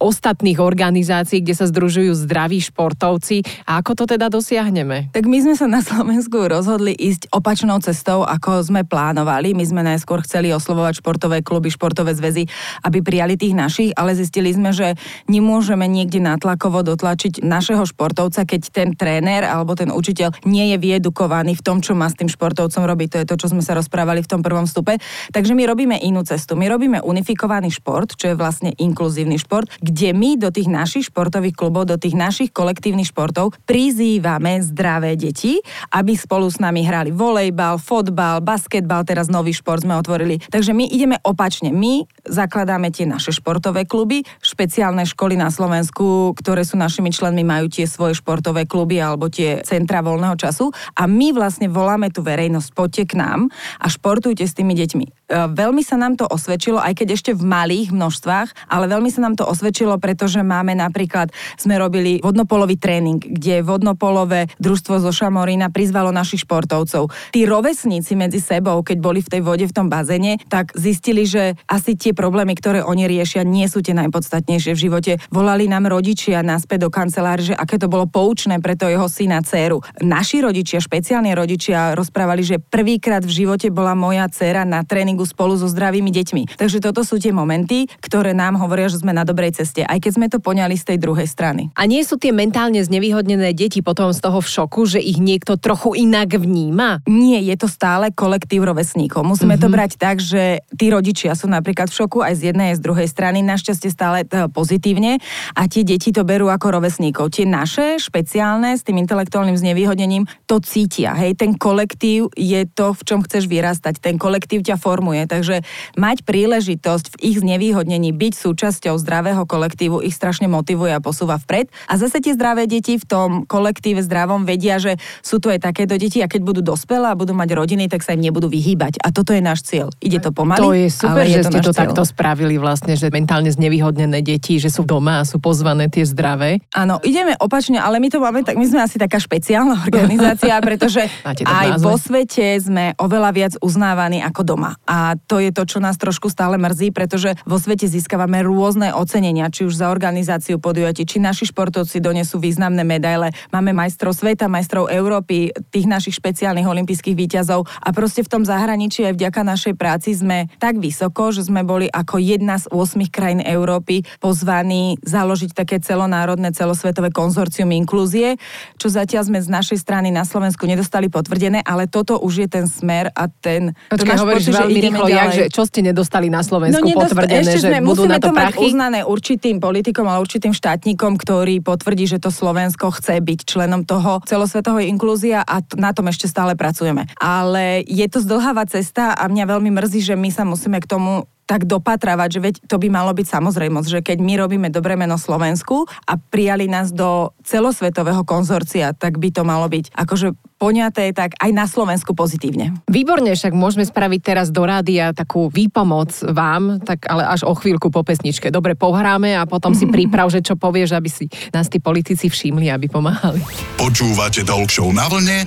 ostatných 0.03 0.59
organizácií, 0.59 1.39
kde 1.39 1.55
sa 1.55 1.71
združujú 1.71 2.11
zdraví 2.27 2.59
športovci. 2.59 3.47
A 3.63 3.79
ako 3.79 4.03
to 4.03 4.19
teda 4.19 4.27
dosiahne? 4.27 4.72
Dosiahneme? 4.73 5.13
Tak 5.13 5.29
my 5.29 5.37
sme 5.37 5.53
sa 5.53 5.69
na 5.69 5.85
Slovensku 5.85 6.49
rozhodli 6.49 6.97
ísť 6.97 7.29
opačnou 7.29 7.77
cestou, 7.85 8.25
ako 8.25 8.65
sme 8.65 8.81
plánovali. 8.81 9.53
My 9.53 9.61
sme 9.61 9.85
najskôr 9.85 10.25
chceli 10.25 10.49
oslovovať 10.49 11.05
športové 11.05 11.45
kluby, 11.45 11.69
športové 11.69 12.17
zväzy, 12.17 12.49
aby 12.81 13.05
prijali 13.05 13.37
tých 13.37 13.53
našich, 13.53 13.91
ale 13.93 14.17
zistili 14.17 14.49
sme, 14.49 14.73
že 14.73 14.97
nemôžeme 15.29 15.85
niekde 15.85 16.17
natlakovo 16.17 16.81
dotlačiť 16.81 17.45
našeho 17.45 17.85
športovca, 17.85 18.49
keď 18.49 18.61
ten 18.73 18.89
tréner 18.97 19.45
alebo 19.45 19.77
ten 19.77 19.93
učiteľ 19.93 20.33
nie 20.49 20.73
je 20.73 20.77
viedukovaný 20.81 21.53
v 21.53 21.65
tom, 21.65 21.77
čo 21.85 21.93
má 21.93 22.09
s 22.09 22.17
tým 22.17 22.27
športovcom 22.27 22.81
robiť. 22.81 23.07
To 23.13 23.17
je 23.21 23.29
to, 23.29 23.35
čo 23.37 23.47
sme 23.53 23.61
sa 23.61 23.77
rozprávali 23.77 24.25
v 24.25 24.31
tom 24.31 24.41
prvom 24.41 24.65
stupe. 24.65 24.97
Takže 25.29 25.53
my 25.53 25.69
robíme 25.69 26.01
inú 26.01 26.25
cestu. 26.25 26.57
My 26.57 26.65
robíme 26.65 27.03
unifikovaný 27.05 27.69
šport, 27.69 28.17
čo 28.17 28.33
je 28.33 28.39
vlastne 28.39 28.73
inkluzívny 28.73 29.37
šport, 29.37 29.69
kde 29.83 30.15
my 30.15 30.39
do 30.39 30.49
tých 30.49 30.71
našich 30.71 31.13
športových 31.13 31.53
klubov, 31.53 31.85
do 31.85 31.99
tých 31.99 32.17
našich 32.17 32.49
kolektívnych 32.49 33.11
športov 33.11 33.53
prizývame 33.67 34.62
zdravé 34.63 35.19
deti, 35.19 35.59
aby 35.91 36.15
spolu 36.15 36.47
s 36.47 36.57
nami 36.63 36.87
hrali 36.87 37.11
volejbal, 37.11 37.77
fotbal, 37.77 38.39
basketbal, 38.39 39.03
teraz 39.03 39.27
nový 39.27 39.51
šport 39.51 39.83
sme 39.83 39.99
otvorili. 39.99 40.39
Takže 40.39 40.71
my 40.71 40.87
ideme 40.87 41.19
opačne. 41.27 41.75
My 41.75 42.07
zakladáme 42.23 42.89
tie 42.89 43.03
naše 43.03 43.35
športové 43.35 43.83
kluby, 43.83 44.23
špeciálne 44.39 45.03
školy 45.03 45.35
na 45.35 45.51
Slovensku, 45.51 46.31
ktoré 46.39 46.63
sú 46.63 46.79
našimi 46.79 47.11
členmi, 47.11 47.43
majú 47.43 47.67
tie 47.67 47.83
svoje 47.83 48.15
športové 48.15 48.63
kluby 48.63 49.03
alebo 49.03 49.27
tie 49.27 49.59
centra 49.67 49.99
voľného 49.99 50.39
času 50.39 50.71
a 50.95 51.03
my 51.05 51.35
vlastne 51.35 51.67
voláme 51.67 52.07
tú 52.09 52.23
verejnosť, 52.23 52.69
poďte 52.71 53.03
k 53.11 53.13
nám 53.19 53.51
a 53.81 53.85
športujte 53.91 54.47
s 54.47 54.55
tými 54.55 54.71
deťmi. 54.77 55.22
E, 55.33 55.49
veľmi 55.49 55.81
sa 55.81 55.97
nám 55.97 56.13
to 56.13 56.29
osvedčilo, 56.29 56.77
aj 56.77 56.93
keď 57.01 57.17
ešte 57.17 57.31
v 57.33 57.41
malých 57.41 57.89
množstvách, 57.89 58.69
ale 58.69 58.85
veľmi 58.85 59.09
sa 59.09 59.25
nám 59.25 59.33
to 59.33 59.49
osvedčilo, 59.49 59.97
pretože 59.97 60.45
máme 60.45 60.77
napríklad, 60.77 61.33
sme 61.57 61.81
robili 61.81 62.21
vodnopolový 62.21 62.77
tréning, 62.77 63.17
kde 63.17 63.65
vodnopolové 63.65 64.53
družstvo 64.61 65.01
zo 65.01 65.09
Šamorína 65.09 65.73
prizvalo 65.73 66.13
našich 66.13 66.45
športovcov. 66.45 67.09
Tí 67.33 67.49
rovesníci 67.49 68.13
medzi 68.13 68.37
sebou, 68.37 68.85
keď 68.85 68.97
boli 69.01 69.25
v 69.25 69.31
tej 69.33 69.41
vode 69.41 69.65
v 69.65 69.73
tom 69.73 69.89
bazene, 69.89 70.37
tak 70.45 70.77
zistili, 70.77 71.25
že 71.25 71.57
asi 71.65 71.97
tie 71.97 72.13
problémy, 72.13 72.53
ktoré 72.53 72.85
oni 72.85 73.09
riešia, 73.09 73.41
nie 73.41 73.65
sú 73.65 73.81
tie 73.81 73.97
najpodstatnejšie 73.97 74.71
v 74.77 74.83
živote. 74.85 75.11
Volali 75.33 75.65
nám 75.65 75.89
rodičia 75.89 76.45
naspäť 76.45 76.85
do 76.85 76.89
kancelárie, 76.93 77.53
že 77.53 77.55
aké 77.57 77.81
to 77.81 77.89
bolo 77.89 78.05
poučné 78.05 78.61
pre 78.61 78.77
to 78.77 78.85
jeho 78.85 79.09
syna, 79.09 79.41
dceru. 79.41 79.81
Naši 80.05 80.45
rodičia, 80.45 80.77
špeciálni 80.83 81.33
rodičia 81.33 81.97
rozprávali, 81.97 82.45
že 82.45 82.61
prvýkrát 82.61 83.25
v 83.25 83.33
živote 83.33 83.73
bola 83.73 83.97
moja 83.97 84.29
dcera 84.29 84.67
na 84.67 84.83
tréningu 84.83 85.22
spolu 85.25 85.57
so 85.57 85.67
zdravými 85.67 86.11
deťmi. 86.11 86.59
Takže 86.59 86.79
toto 86.83 87.03
sú 87.03 87.19
tie 87.19 87.35
momenty, 87.35 87.87
ktoré 87.99 88.31
nám 88.31 88.59
hovoria, 88.59 88.87
že 88.87 89.01
sme 89.01 89.15
na 89.15 89.27
dobrej 89.27 89.57
ceste, 89.59 89.83
aj 89.83 89.99
keď 90.03 90.11
sme 90.11 90.27
to 90.29 90.37
poňali 90.39 90.75
z 90.77 90.93
tej 90.93 90.97
druhej 90.99 91.27
strany. 91.27 91.73
A 91.75 91.87
nie 91.87 92.03
sú 92.05 92.15
tie 92.15 92.31
mentálne 92.31 92.79
znevýhodnené 92.79 93.51
deti 93.51 93.83
potom 93.83 94.11
z 94.11 94.19
toho 94.19 94.39
v 94.39 94.47
šoku, 94.47 94.81
že 94.87 94.99
ich 95.03 95.19
niekto 95.19 95.59
trochu 95.59 95.95
inak 95.97 96.35
vníma? 96.35 97.03
Nie, 97.07 97.43
je 97.43 97.55
to 97.59 97.67
stále 97.67 98.09
kolektív 98.15 98.65
rovesníkov. 98.67 99.23
Musíme 99.23 99.55
mm-hmm. 99.55 99.63
to 99.63 99.67
mhm. 99.69 99.75
brať 99.75 99.91
tak, 99.99 100.17
že 100.23 100.63
tí 100.75 100.89
rodičia 100.89 101.37
sú 101.37 101.47
napríklad 101.47 101.89
v 101.91 101.97
šoku 101.99 102.19
aj 102.23 102.33
z 102.39 102.41
jednej, 102.51 102.73
aj 102.73 102.79
z 102.79 102.85
druhej 102.85 103.07
strany, 103.07 103.39
našťastie 103.45 103.89
stále 103.93 104.25
pozitívne 104.49 105.19
a 105.53 105.61
tie 105.69 105.85
deti 105.85 106.09
to 106.09 106.25
berú 106.25 106.49
ako 106.49 106.79
rovesníkov. 106.79 107.35
Tie 107.35 107.45
naše, 107.45 108.01
špeciálne, 108.01 108.73
s 108.73 108.81
tým 108.81 108.97
intelektuálnym 109.03 109.55
znevýhodnením, 109.59 110.25
to 110.49 110.57
cítia. 110.63 111.13
Hej, 111.13 111.37
ten 111.37 111.53
kolektív 111.53 112.33
je 112.33 112.65
to, 112.65 112.95
v 112.95 113.01
čom 113.05 113.19
chceš 113.21 113.45
vyrastať. 113.45 113.99
Ten 113.99 114.15
kolektív 114.17 114.65
ťa 114.65 114.79
formuje. 114.79 115.02
Takže 115.27 115.67
mať 115.99 116.23
príležitosť 116.23 117.17
v 117.17 117.33
ich 117.33 117.37
znevýhodnení 117.43 118.15
byť 118.15 118.33
súčasťou 118.39 118.95
zdravého 118.95 119.43
kolektívu 119.43 119.99
ich 119.99 120.15
strašne 120.15 120.47
motivuje 120.47 120.95
a 120.95 121.03
posúva 121.03 121.35
vpred. 121.35 121.67
A 121.91 121.99
zase 121.99 122.23
tie 122.23 122.31
zdravé 122.31 122.63
deti 122.69 122.95
v 122.95 123.03
tom 123.03 123.29
kolektíve 123.43 123.99
zdravom 123.99 124.47
vedia, 124.47 124.79
že 124.79 124.95
sú 125.19 125.43
tu 125.43 125.51
aj 125.51 125.65
takéto 125.65 125.99
deti 125.99 126.23
a 126.23 126.31
keď 126.31 126.41
budú 126.45 126.61
dospelé 126.63 127.11
a 127.11 127.15
budú 127.17 127.35
mať 127.35 127.49
rodiny, 127.57 127.91
tak 127.91 128.05
sa 128.05 128.15
im 128.15 128.23
nebudú 128.23 128.47
vyhýbať. 128.47 129.01
A 129.03 129.11
toto 129.11 129.33
je 129.35 129.41
náš 129.43 129.65
cieľ. 129.65 129.89
Ide 129.99 130.23
to 130.23 130.31
pomaly. 130.31 130.61
To 130.61 130.71
je 130.71 130.87
super, 130.87 131.25
že 131.25 131.41
je 131.41 131.43
to 131.43 131.51
ste 131.51 131.59
to 131.59 131.73
cieľ. 131.73 131.81
takto 131.89 132.01
spravili 132.05 132.55
vlastne, 132.61 132.93
že 132.93 133.09
mentálne 133.09 133.49
znevýhodnené 133.49 134.21
deti, 134.21 134.61
že 134.61 134.69
sú 134.69 134.85
doma 134.85 135.21
a 135.21 135.27
sú 135.27 135.41
pozvané 135.41 135.89
tie 135.89 136.05
zdravé. 136.05 136.61
Áno, 136.77 137.01
ideme 137.01 137.33
opačne, 137.41 137.81
ale 137.81 137.97
my 137.97 138.07
to 138.13 138.21
máme 138.21 138.45
tak, 138.45 138.55
my 138.55 138.67
sme 138.69 138.79
asi 138.85 139.01
taká 139.01 139.17
špeciálna 139.17 139.81
organizácia, 139.83 140.53
pretože 140.67 141.09
aj 141.25 141.81
vo 141.81 141.97
svete 141.97 142.55
sme 142.61 142.93
oveľa 143.01 143.29
viac 143.33 143.53
uznávaní 143.59 144.21
ako 144.21 144.41
doma. 144.45 144.71
A 144.85 144.92
to 145.27 145.41
je 145.41 145.49
to, 145.49 145.63
čo 145.65 145.79
nás 145.81 145.97
trošku 145.97 146.29
stále 146.29 146.59
mrzí, 146.61 146.93
pretože 146.93 147.33
vo 147.43 147.57
svete 147.57 147.89
získavame 147.89 148.45
rôzne 148.45 148.93
ocenenia, 148.93 149.49
či 149.49 149.65
už 149.65 149.79
za 149.79 149.89
organizáciu 149.89 150.61
podujatí, 150.61 151.07
či 151.07 151.17
naši 151.17 151.49
športovci 151.49 151.97
donesú 151.97 152.37
významné 152.37 152.85
medaile. 152.85 153.33
Máme 153.49 153.73
majstrov 153.73 154.13
sveta, 154.13 154.45
majstrov 154.45 154.87
Európy, 154.91 155.49
tých 155.73 155.89
našich 155.89 156.19
špeciálnych 156.21 156.67
olympijských 156.67 157.17
výťazov 157.17 157.65
a 157.65 157.89
proste 157.89 158.21
v 158.21 158.31
tom 158.31 158.43
zahraničí 158.45 159.03
aj 159.07 159.17
vďaka 159.17 159.41
našej 159.41 159.73
práci 159.73 160.13
sme 160.13 160.51
tak 160.61 160.77
vysoko, 160.77 161.33
že 161.33 161.47
sme 161.47 161.65
boli 161.65 161.89
ako 161.89 162.21
jedna 162.21 162.61
z 162.61 162.69
8 162.69 163.09
krajín 163.09 163.41
Európy 163.41 164.05
pozvaní 164.21 165.01
založiť 165.01 165.51
také 165.57 165.81
celonárodné, 165.81 166.53
celosvetové 166.53 167.09
konzorcium 167.09 167.73
inklúzie, 167.73 168.37
čo 168.77 168.87
zatiaľ 168.91 169.25
sme 169.25 169.39
z 169.41 169.49
našej 169.49 169.79
strany 169.81 170.13
na 170.13 170.27
Slovensku 170.27 170.69
nedostali 170.69 171.09
potvrdené, 171.09 171.65
ale 171.65 171.89
toto 171.89 172.21
už 172.21 172.45
je 172.45 172.47
ten 172.47 172.65
smer 172.69 173.09
a 173.15 173.25
ten... 173.27 173.73
Počkaj, 173.89 174.17
hovoríš 174.21 174.49
pocit, 174.51 174.59
veľmi 174.59 174.81
rýchlo, 174.89 175.05
jak, 175.07 175.29
že 175.31 175.45
čo 175.47 175.63
ste 175.63 175.79
nedostali 175.85 176.27
na 176.27 176.43
Slovensku 176.43 176.83
no, 176.83 176.91
nedost- 176.91 177.15
potvrdené, 177.15 177.43
ešte 177.45 177.59
že 177.59 177.69
sme, 177.71 177.79
budú 177.85 178.03
na 178.03 178.19
to, 178.19 178.29
to 178.29 178.35
prachy? 178.35 178.43
mať 178.43 178.53
uznané 178.59 178.99
určitým 179.07 179.57
politikom 179.63 180.05
a 180.09 180.19
určitým 180.19 180.51
štátnikom, 180.51 181.15
ktorý 181.15 181.63
potvrdí, 181.63 182.05
že 182.09 182.17
to 182.19 182.33
Slovensko 182.33 182.91
chce 182.91 183.23
byť 183.23 183.39
členom 183.47 183.87
toho 183.87 184.19
celosvetového 184.27 184.89
inklúzia 184.89 185.45
a 185.45 185.63
t- 185.63 185.79
na 185.79 185.95
tom 185.95 186.11
ešte 186.11 186.27
stále 186.27 186.57
pracujeme. 186.59 187.07
Ale 187.21 187.81
je 187.87 188.05
to 188.11 188.19
zdlhavá 188.19 188.67
cesta 188.67 189.15
a 189.15 189.23
mňa 189.31 189.45
veľmi 189.47 189.71
mrzí, 189.71 190.03
že 190.03 190.15
my 190.19 190.29
sa 190.29 190.43
musíme 190.43 190.79
k 190.83 190.89
tomu 190.89 191.25
tak 191.43 191.67
dopatravať, 191.67 192.29
že 192.31 192.39
veď 192.39 192.55
to 192.71 192.79
by 192.79 192.87
malo 192.87 193.11
byť 193.11 193.27
samozrejmosť, 193.27 193.87
že 193.87 193.99
keď 193.99 194.17
my 194.23 194.33
robíme 194.39 194.67
dobré 194.71 194.95
meno 194.95 195.19
Slovensku 195.19 195.83
a 196.07 196.15
prijali 196.15 196.71
nás 196.71 196.95
do 196.95 197.35
celosvetového 197.43 198.23
konzorcia, 198.23 198.95
tak 198.95 199.19
by 199.19 199.29
to 199.29 199.43
malo 199.43 199.67
byť 199.67 199.91
akože 199.91 200.33
poňaté 200.63 201.11
tak 201.11 201.35
aj 201.35 201.51
na 201.51 201.67
Slovensku 201.67 202.15
pozitívne. 202.15 202.71
Výborne, 202.87 203.35
však 203.35 203.51
môžeme 203.51 203.83
spraviť 203.83 204.19
teraz 204.23 204.47
do 204.47 204.63
rádia 204.63 205.11
takú 205.11 205.51
výpomoc 205.51 206.15
vám, 206.23 206.79
tak 206.79 207.03
ale 207.11 207.27
až 207.27 207.43
o 207.43 207.51
chvíľku 207.51 207.91
po 207.91 208.07
pesničke. 208.07 208.47
Dobre, 208.47 208.79
pohráme 208.79 209.35
a 209.35 209.43
potom 209.43 209.75
si 209.75 209.83
príprav, 209.95 210.31
že 210.31 210.39
čo 210.39 210.55
povieš, 210.55 210.95
aby 210.95 211.09
si 211.11 211.27
nás 211.51 211.67
tí 211.67 211.83
politici 211.83 212.31
všimli, 212.31 212.71
aby 212.71 212.87
pomáhali. 212.87 213.43
Počúvate 213.75 214.47
Talk 214.47 214.71
na 214.95 215.11
vlne 215.11 215.43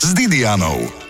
s 0.00 0.08
Didianou. 0.16 1.05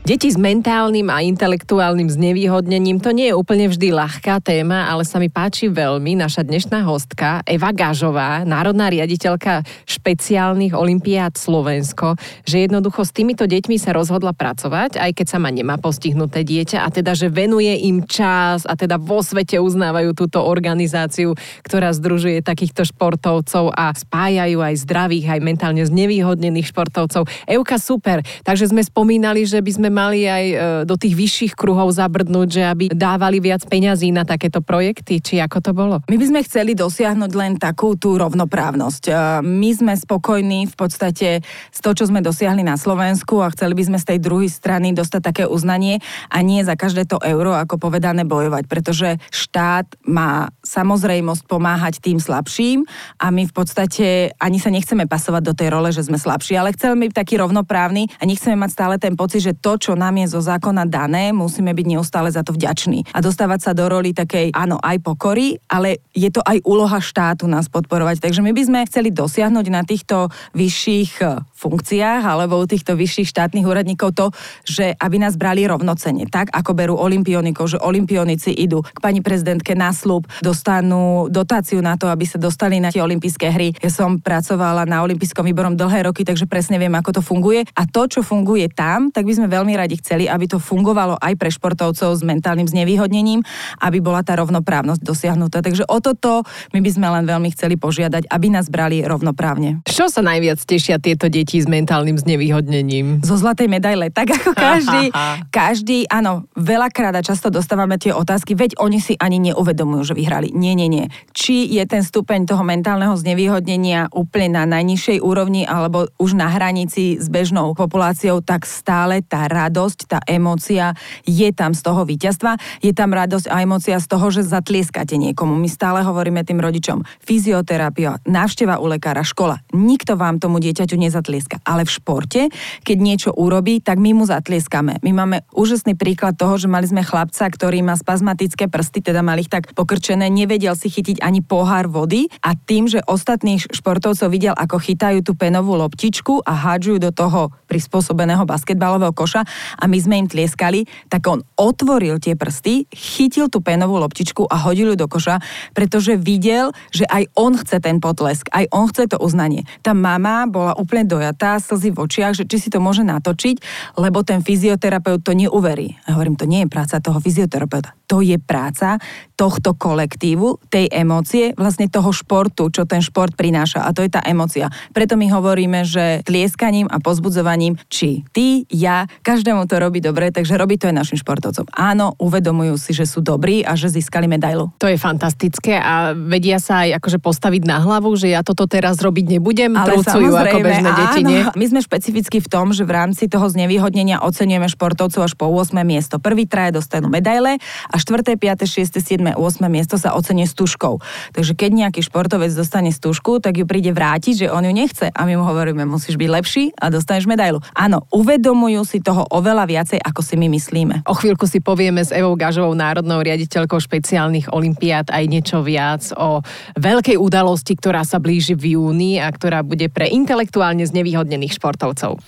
Deti 0.00 0.32
s 0.32 0.40
mentálnym 0.40 1.12
a 1.12 1.20
intelektuálnym 1.20 2.08
znevýhodnením 2.08 3.04
to 3.04 3.12
nie 3.12 3.28
je 3.28 3.36
úplne 3.36 3.68
vždy 3.68 3.92
ľahká 3.92 4.40
téma, 4.40 4.88
ale 4.88 5.04
sa 5.04 5.20
mi 5.20 5.28
páči 5.28 5.68
veľmi 5.68 6.16
naša 6.16 6.40
dnešná 6.40 6.88
hostka 6.88 7.44
Eva 7.44 7.68
Gažová, 7.68 8.48
národná 8.48 8.88
riaditeľka 8.88 9.60
špeciálnych 9.84 10.72
olimpiád 10.72 11.36
Slovensko, 11.36 12.16
že 12.48 12.64
jednoducho 12.64 13.04
s 13.04 13.12
týmito 13.12 13.44
deťmi 13.44 13.76
sa 13.76 13.92
rozhodla 13.92 14.32
pracovať, 14.32 14.96
aj 14.96 15.20
keď 15.20 15.26
sa 15.28 15.38
ma 15.38 15.52
nemá 15.52 15.76
postihnuté 15.76 16.48
dieťa 16.48 16.80
a 16.80 16.88
teda, 16.88 17.12
že 17.12 17.28
venuje 17.28 17.84
im 17.84 18.00
čas 18.08 18.64
a 18.64 18.80
teda 18.80 18.96
vo 18.96 19.20
svete 19.20 19.60
uznávajú 19.60 20.16
túto 20.16 20.40
organizáciu, 20.40 21.36
ktorá 21.60 21.92
združuje 21.92 22.40
takýchto 22.40 22.88
športovcov 22.88 23.76
a 23.76 23.92
spájajú 23.92 24.64
aj 24.64 24.80
zdravých, 24.80 25.36
aj 25.36 25.40
mentálne 25.44 25.84
znevýhodnených 25.84 26.72
športovcov. 26.72 27.28
Euka, 27.44 27.76
super. 27.76 28.24
Takže 28.48 28.72
sme 28.72 28.80
spomínali, 28.80 29.44
že 29.44 29.60
by 29.60 29.70
sme 29.76 29.90
mali 30.00 30.24
aj 30.24 30.44
e, 30.48 30.56
do 30.88 30.96
tých 30.96 31.12
vyšších 31.12 31.52
kruhov 31.52 31.92
zabrdnúť, 31.92 32.48
že 32.48 32.62
aby 32.64 32.84
dávali 32.88 33.36
viac 33.44 33.60
peňazí 33.68 34.08
na 34.08 34.24
takéto 34.24 34.64
projekty, 34.64 35.20
či 35.20 35.36
ako 35.36 35.58
to 35.60 35.72
bolo? 35.76 35.96
My 36.08 36.16
by 36.16 36.26
sme 36.26 36.40
chceli 36.46 36.72
dosiahnuť 36.72 37.32
len 37.36 37.60
takú 37.60 38.00
tú 38.00 38.16
rovnoprávnosť. 38.16 39.02
E, 39.08 39.12
my 39.44 39.70
sme 39.76 39.92
spokojní 39.92 40.72
v 40.72 40.74
podstate 40.76 41.28
s 41.44 41.78
to, 41.84 41.92
čo 41.92 42.08
sme 42.08 42.24
dosiahli 42.24 42.64
na 42.64 42.80
Slovensku 42.80 43.44
a 43.44 43.52
chceli 43.52 43.76
by 43.76 43.92
sme 43.92 43.98
z 44.00 44.16
tej 44.16 44.18
druhej 44.24 44.48
strany 44.48 44.96
dostať 44.96 45.20
také 45.20 45.44
uznanie 45.44 46.00
a 46.32 46.40
nie 46.40 46.64
za 46.64 46.78
každé 46.78 47.04
to 47.04 47.20
euro, 47.20 47.52
ako 47.52 47.76
povedané, 47.76 48.22
bojovať, 48.24 48.64
pretože 48.70 49.18
štát 49.34 49.90
má 50.06 50.54
samozrejmosť 50.62 51.42
pomáhať 51.50 51.98
tým 51.98 52.22
slabším 52.22 52.86
a 53.18 53.34
my 53.34 53.50
v 53.50 53.52
podstate 53.52 54.06
ani 54.38 54.62
sa 54.62 54.70
nechceme 54.70 55.10
pasovať 55.10 55.42
do 55.42 55.54
tej 55.56 55.68
role, 55.74 55.90
že 55.90 56.06
sme 56.06 56.20
slabší, 56.20 56.54
ale 56.54 56.70
chceme 56.76 57.10
byť 57.10 57.12
taký 57.16 57.34
rovnoprávny 57.42 58.06
a 58.20 58.22
nechceme 58.22 58.54
mať 58.54 58.70
stále 58.70 58.94
ten 59.02 59.18
pocit, 59.18 59.42
že 59.42 59.56
to, 59.58 59.79
čo 59.80 59.96
nám 59.96 60.20
je 60.20 60.36
zo 60.36 60.44
zákona 60.44 60.84
dané, 60.84 61.32
musíme 61.32 61.72
byť 61.72 61.86
neustále 61.88 62.28
za 62.28 62.44
to 62.44 62.52
vďační 62.52 63.08
a 63.16 63.24
dostávať 63.24 63.60
sa 63.64 63.72
do 63.72 63.88
roli 63.88 64.12
takej, 64.12 64.52
áno, 64.52 64.76
aj 64.76 65.00
pokory, 65.00 65.56
ale 65.72 66.04
je 66.12 66.28
to 66.28 66.44
aj 66.44 66.60
úloha 66.68 67.00
štátu 67.00 67.48
nás 67.48 67.72
podporovať. 67.72 68.20
Takže 68.20 68.44
my 68.44 68.52
by 68.52 68.62
sme 68.68 68.78
chceli 68.86 69.08
dosiahnuť 69.08 69.66
na 69.72 69.82
týchto 69.82 70.28
vyšších 70.52 71.24
funkciách 71.60 72.24
alebo 72.24 72.56
u 72.56 72.64
týchto 72.64 72.96
vyšších 72.96 73.28
štátnych 73.28 73.68
úradníkov 73.68 74.16
to, 74.16 74.32
že 74.64 74.96
aby 74.96 75.20
nás 75.20 75.36
brali 75.36 75.68
rovnocene, 75.68 76.24
tak 76.24 76.48
ako 76.56 76.72
berú 76.72 76.96
olimpionikov, 76.96 77.68
že 77.68 77.76
olimpionici 77.76 78.56
idú 78.56 78.80
k 78.80 78.98
pani 78.98 79.20
prezidentke 79.20 79.76
na 79.76 79.92
slub, 79.92 80.24
dostanú 80.40 81.28
dotáciu 81.28 81.84
na 81.84 82.00
to, 82.00 82.08
aby 82.08 82.24
sa 82.24 82.40
dostali 82.40 82.80
na 82.80 82.88
tie 82.88 83.04
olympijské 83.04 83.52
hry. 83.52 83.76
Ja 83.84 83.92
som 83.92 84.16
pracovala 84.16 84.88
na 84.88 85.04
olympijskom 85.04 85.44
výborom 85.44 85.76
dlhé 85.76 86.08
roky, 86.08 86.24
takže 86.24 86.48
presne 86.48 86.80
viem, 86.80 86.92
ako 86.96 87.20
to 87.20 87.22
funguje. 87.22 87.68
A 87.76 87.84
to, 87.84 88.08
čo 88.08 88.24
funguje 88.24 88.72
tam, 88.72 89.12
tak 89.12 89.28
by 89.28 89.36
sme 89.36 89.46
veľmi 89.52 89.76
radi 89.76 90.00
chceli, 90.00 90.30
aby 90.30 90.48
to 90.48 90.56
fungovalo 90.56 91.20
aj 91.20 91.34
pre 91.36 91.50
športovcov 91.52 92.16
s 92.16 92.22
mentálnym 92.24 92.70
znevýhodnením, 92.70 93.42
aby 93.82 93.98
bola 93.98 94.22
tá 94.22 94.38
rovnoprávnosť 94.38 95.02
dosiahnutá. 95.02 95.60
Takže 95.60 95.84
o 95.90 95.98
toto 95.98 96.46
my 96.70 96.80
by 96.80 96.90
sme 96.94 97.08
len 97.10 97.24
veľmi 97.26 97.50
chceli 97.52 97.74
požiadať, 97.74 98.30
aby 98.30 98.46
nás 98.48 98.70
brali 98.70 99.02
rovnoprávne. 99.02 99.82
Čo 99.90 100.06
sa 100.06 100.22
najviac 100.22 100.62
tešia 100.62 101.02
tieto 101.02 101.26
deti 101.26 101.49
deti 101.50 101.66
s 101.66 101.66
mentálnym 101.66 102.14
znevýhodnením? 102.14 103.26
Zo 103.26 103.34
zlatej 103.34 103.66
medaile, 103.66 104.14
tak 104.14 104.30
ako 104.38 104.54
každý, 104.54 105.10
každý, 105.50 106.06
áno, 106.06 106.46
veľakrát 106.54 107.10
a 107.18 107.26
často 107.26 107.50
dostávame 107.50 107.98
tie 107.98 108.14
otázky, 108.14 108.54
veď 108.54 108.78
oni 108.78 109.02
si 109.02 109.18
ani 109.18 109.42
neuvedomujú, 109.50 110.14
že 110.14 110.14
vyhrali. 110.14 110.54
Nie, 110.54 110.78
nie, 110.78 110.86
nie. 110.86 111.10
Či 111.34 111.66
je 111.74 111.82
ten 111.90 112.06
stupeň 112.06 112.46
toho 112.46 112.62
mentálneho 112.62 113.18
znevýhodnenia 113.18 114.14
úplne 114.14 114.62
na 114.62 114.78
najnižšej 114.78 115.18
úrovni 115.18 115.66
alebo 115.66 116.06
už 116.22 116.38
na 116.38 116.46
hranici 116.46 117.18
s 117.18 117.26
bežnou 117.26 117.74
populáciou, 117.74 118.38
tak 118.46 118.62
stále 118.62 119.26
tá 119.26 119.50
radosť, 119.50 119.98
tá 120.06 120.18
emócia 120.30 120.94
je 121.26 121.50
tam 121.50 121.74
z 121.74 121.82
toho 121.82 122.06
víťazstva, 122.06 122.62
je 122.78 122.94
tam 122.94 123.10
radosť 123.10 123.50
a 123.50 123.58
emócia 123.58 123.98
z 123.98 124.06
toho, 124.06 124.30
že 124.30 124.46
zatlieskate 124.46 125.18
niekomu. 125.18 125.58
My 125.58 125.66
stále 125.66 126.06
hovoríme 126.06 126.46
tým 126.46 126.62
rodičom, 126.62 127.02
fyzioterapia, 127.26 128.22
návšteva 128.22 128.78
u 128.78 128.86
lekára, 128.86 129.26
škola. 129.26 129.58
Nikto 129.74 130.14
vám 130.14 130.38
tomu 130.38 130.62
dieťaťu 130.62 130.94
nezatlieská 130.94 131.39
zatlieska. 131.40 131.64
Ale 131.64 131.88
v 131.88 131.90
športe, 131.90 132.40
keď 132.84 132.96
niečo 133.00 133.30
urobí, 133.32 133.80
tak 133.80 133.96
my 133.96 134.12
mu 134.12 134.28
zatlieskame. 134.28 135.00
My 135.00 135.16
máme 135.16 135.48
úžasný 135.56 135.96
príklad 135.96 136.36
toho, 136.36 136.60
že 136.60 136.68
mali 136.68 136.84
sme 136.84 137.00
chlapca, 137.00 137.48
ktorý 137.48 137.80
má 137.80 137.96
spazmatické 137.96 138.68
prsty, 138.68 139.00
teda 139.00 139.24
mali 139.24 139.48
ich 139.48 139.50
tak 139.50 139.72
pokrčené, 139.72 140.28
nevedel 140.28 140.76
si 140.76 140.92
chytiť 140.92 141.24
ani 141.24 141.40
pohár 141.40 141.88
vody 141.88 142.28
a 142.44 142.52
tým, 142.52 142.84
že 142.84 143.00
ostatných 143.08 143.72
športovcov 143.72 144.28
videl, 144.28 144.52
ako 144.52 144.76
chytajú 144.76 145.24
tú 145.24 145.32
penovú 145.32 145.80
loptičku 145.80 146.44
a 146.44 146.52
hádžujú 146.52 146.98
do 147.00 147.10
toho 147.14 147.48
prispôsobeného 147.70 148.44
basketbalového 148.44 149.16
koša 149.16 149.48
a 149.80 149.84
my 149.88 149.96
sme 149.96 150.20
im 150.20 150.28
tlieskali, 150.28 150.84
tak 151.08 151.24
on 151.24 151.40
otvoril 151.56 152.20
tie 152.20 152.36
prsty, 152.36 152.90
chytil 152.92 153.48
tú 153.48 153.64
penovú 153.64 153.96
loptičku 153.96 154.44
a 154.44 154.60
hodil 154.60 154.92
ju 154.92 154.96
do 154.98 155.08
koša, 155.08 155.40
pretože 155.72 156.18
videl, 156.20 156.74
že 156.90 157.06
aj 157.06 157.30
on 157.38 157.56
chce 157.56 157.78
ten 157.80 158.02
potlesk, 158.02 158.50
aj 158.50 158.68
on 158.74 158.90
chce 158.90 159.14
to 159.14 159.16
uznanie. 159.22 159.64
Tá 159.80 159.94
mama 159.94 160.44
bola 160.50 160.74
úplne 160.74 161.06
dojatá 161.06 161.29
dojatá, 161.30 161.62
slzy 161.62 161.94
v 161.94 162.02
očiach, 162.02 162.34
že 162.34 162.44
či 162.50 162.58
si 162.58 162.68
to 162.74 162.82
môže 162.82 163.06
natočiť, 163.06 163.62
lebo 164.02 164.26
ten 164.26 164.42
fyzioterapeut 164.42 165.22
to 165.22 165.30
neuverí. 165.30 165.94
A 166.10 166.18
hovorím, 166.18 166.34
to 166.34 166.50
nie 166.50 166.66
je 166.66 166.68
práca 166.68 166.98
toho 166.98 167.22
fyzioterapeuta. 167.22 167.94
To 168.10 168.18
je 168.18 168.34
práca 168.42 168.98
tohto 169.38 169.78
kolektívu, 169.78 170.58
tej 170.66 170.90
emócie, 170.90 171.54
vlastne 171.54 171.86
toho 171.86 172.10
športu, 172.10 172.66
čo 172.74 172.82
ten 172.82 172.98
šport 172.98 173.38
prináša. 173.38 173.86
A 173.86 173.94
to 173.94 174.02
je 174.02 174.10
tá 174.10 174.18
emócia. 174.26 174.66
Preto 174.90 175.14
my 175.14 175.30
hovoríme, 175.30 175.86
že 175.86 176.26
tlieskaním 176.26 176.90
a 176.90 176.98
pozbudzovaním, 176.98 177.78
či 177.86 178.26
ty, 178.34 178.66
ja, 178.66 179.06
každému 179.22 179.70
to 179.70 179.78
robí 179.78 180.02
dobre, 180.02 180.34
takže 180.34 180.58
robí 180.58 180.74
to 180.74 180.90
aj 180.90 181.06
našim 181.06 181.22
športovcom. 181.22 181.70
Áno, 181.70 182.18
uvedomujú 182.18 182.74
si, 182.82 182.90
že 182.90 183.06
sú 183.06 183.22
dobrí 183.22 183.62
a 183.62 183.78
že 183.78 183.94
získali 183.94 184.26
medailu. 184.26 184.74
To 184.82 184.90
je 184.90 184.98
fantastické 184.98 185.78
a 185.78 186.10
vedia 186.12 186.58
sa 186.58 186.82
aj 186.84 186.98
akože 186.98 187.22
postaviť 187.22 187.62
na 187.62 187.78
hlavu, 187.78 188.10
že 188.18 188.34
ja 188.34 188.42
toto 188.42 188.66
teraz 188.66 188.98
robiť 188.98 189.38
nebudem, 189.38 189.70
Ale 189.78 190.02
ako 190.02 190.58
bežné 190.58 190.90
deti 190.98 191.19
áno, 191.24 191.30
nie? 191.30 191.42
My 191.56 191.64
sme 191.68 191.80
špecificky 191.84 192.38
v 192.40 192.48
tom, 192.48 192.72
že 192.72 192.86
v 192.86 192.92
rámci 192.94 193.26
toho 193.26 193.46
znevýhodnenia 193.50 194.22
oceňujeme 194.22 194.68
športovcov 194.70 195.22
až 195.26 195.34
po 195.36 195.50
8 195.50 195.76
miesto. 195.84 196.16
Prvý 196.22 196.46
traje 196.46 196.78
dostanú 196.80 197.10
medaile 197.12 197.60
a 197.90 197.94
4., 197.98 198.36
5., 198.38 198.64
6., 198.64 199.00
7., 199.00 199.36
8. 199.36 199.40
miesto 199.68 200.00
sa 200.00 200.16
ocenie 200.16 200.48
stužkou. 200.48 201.00
Takže 201.36 201.52
keď 201.54 201.70
nejaký 201.86 202.00
športovec 202.00 202.52
dostane 202.54 202.90
stužku, 202.90 203.38
tak 203.42 203.60
ju 203.60 203.64
príde 203.68 203.92
vrátiť, 203.92 204.46
že 204.46 204.52
on 204.52 204.64
ju 204.64 204.72
nechce 204.72 205.12
a 205.12 205.20
my 205.28 205.36
mu 205.36 205.44
hovoríme, 205.44 205.84
musíš 205.84 206.16
byť 206.16 206.28
lepší 206.30 206.64
a 206.76 206.88
dostaneš 206.88 207.28
medailu. 207.28 207.60
Áno, 207.76 208.08
uvedomujú 208.10 208.82
si 208.88 208.98
toho 209.04 209.28
oveľa 209.28 209.68
viacej, 209.68 210.00
ako 210.00 210.20
si 210.24 210.34
my 210.40 210.48
myslíme. 210.50 211.06
O 211.06 211.14
chvíľku 211.14 211.44
si 211.44 211.60
povieme 211.60 212.02
s 212.02 212.14
Evou 212.14 212.34
Gažovou, 212.34 212.72
národnou 212.72 213.20
riaditeľkou 213.20 213.76
špeciálnych 213.76 214.48
olimpiád 214.50 215.12
aj 215.12 215.24
niečo 215.28 215.60
viac 215.60 216.10
o 216.16 216.40
veľkej 216.78 217.20
udalosti, 217.20 217.76
ktorá 217.76 218.02
sa 218.06 218.22
blíži 218.22 218.56
v 218.56 218.78
júni 218.78 219.20
a 219.20 219.28
ktorá 219.28 219.60
bude 219.60 219.90
pre 219.90 220.08
intelektuálne 220.08 220.82
znevýhodnených 220.86 221.09
športovcov. 221.50 222.18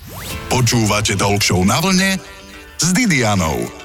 Počúvate 0.51 1.15
Talk 1.15 1.43
na 1.62 1.79
vlne 1.79 2.19
s 2.79 2.89
Didianou. 2.91 3.83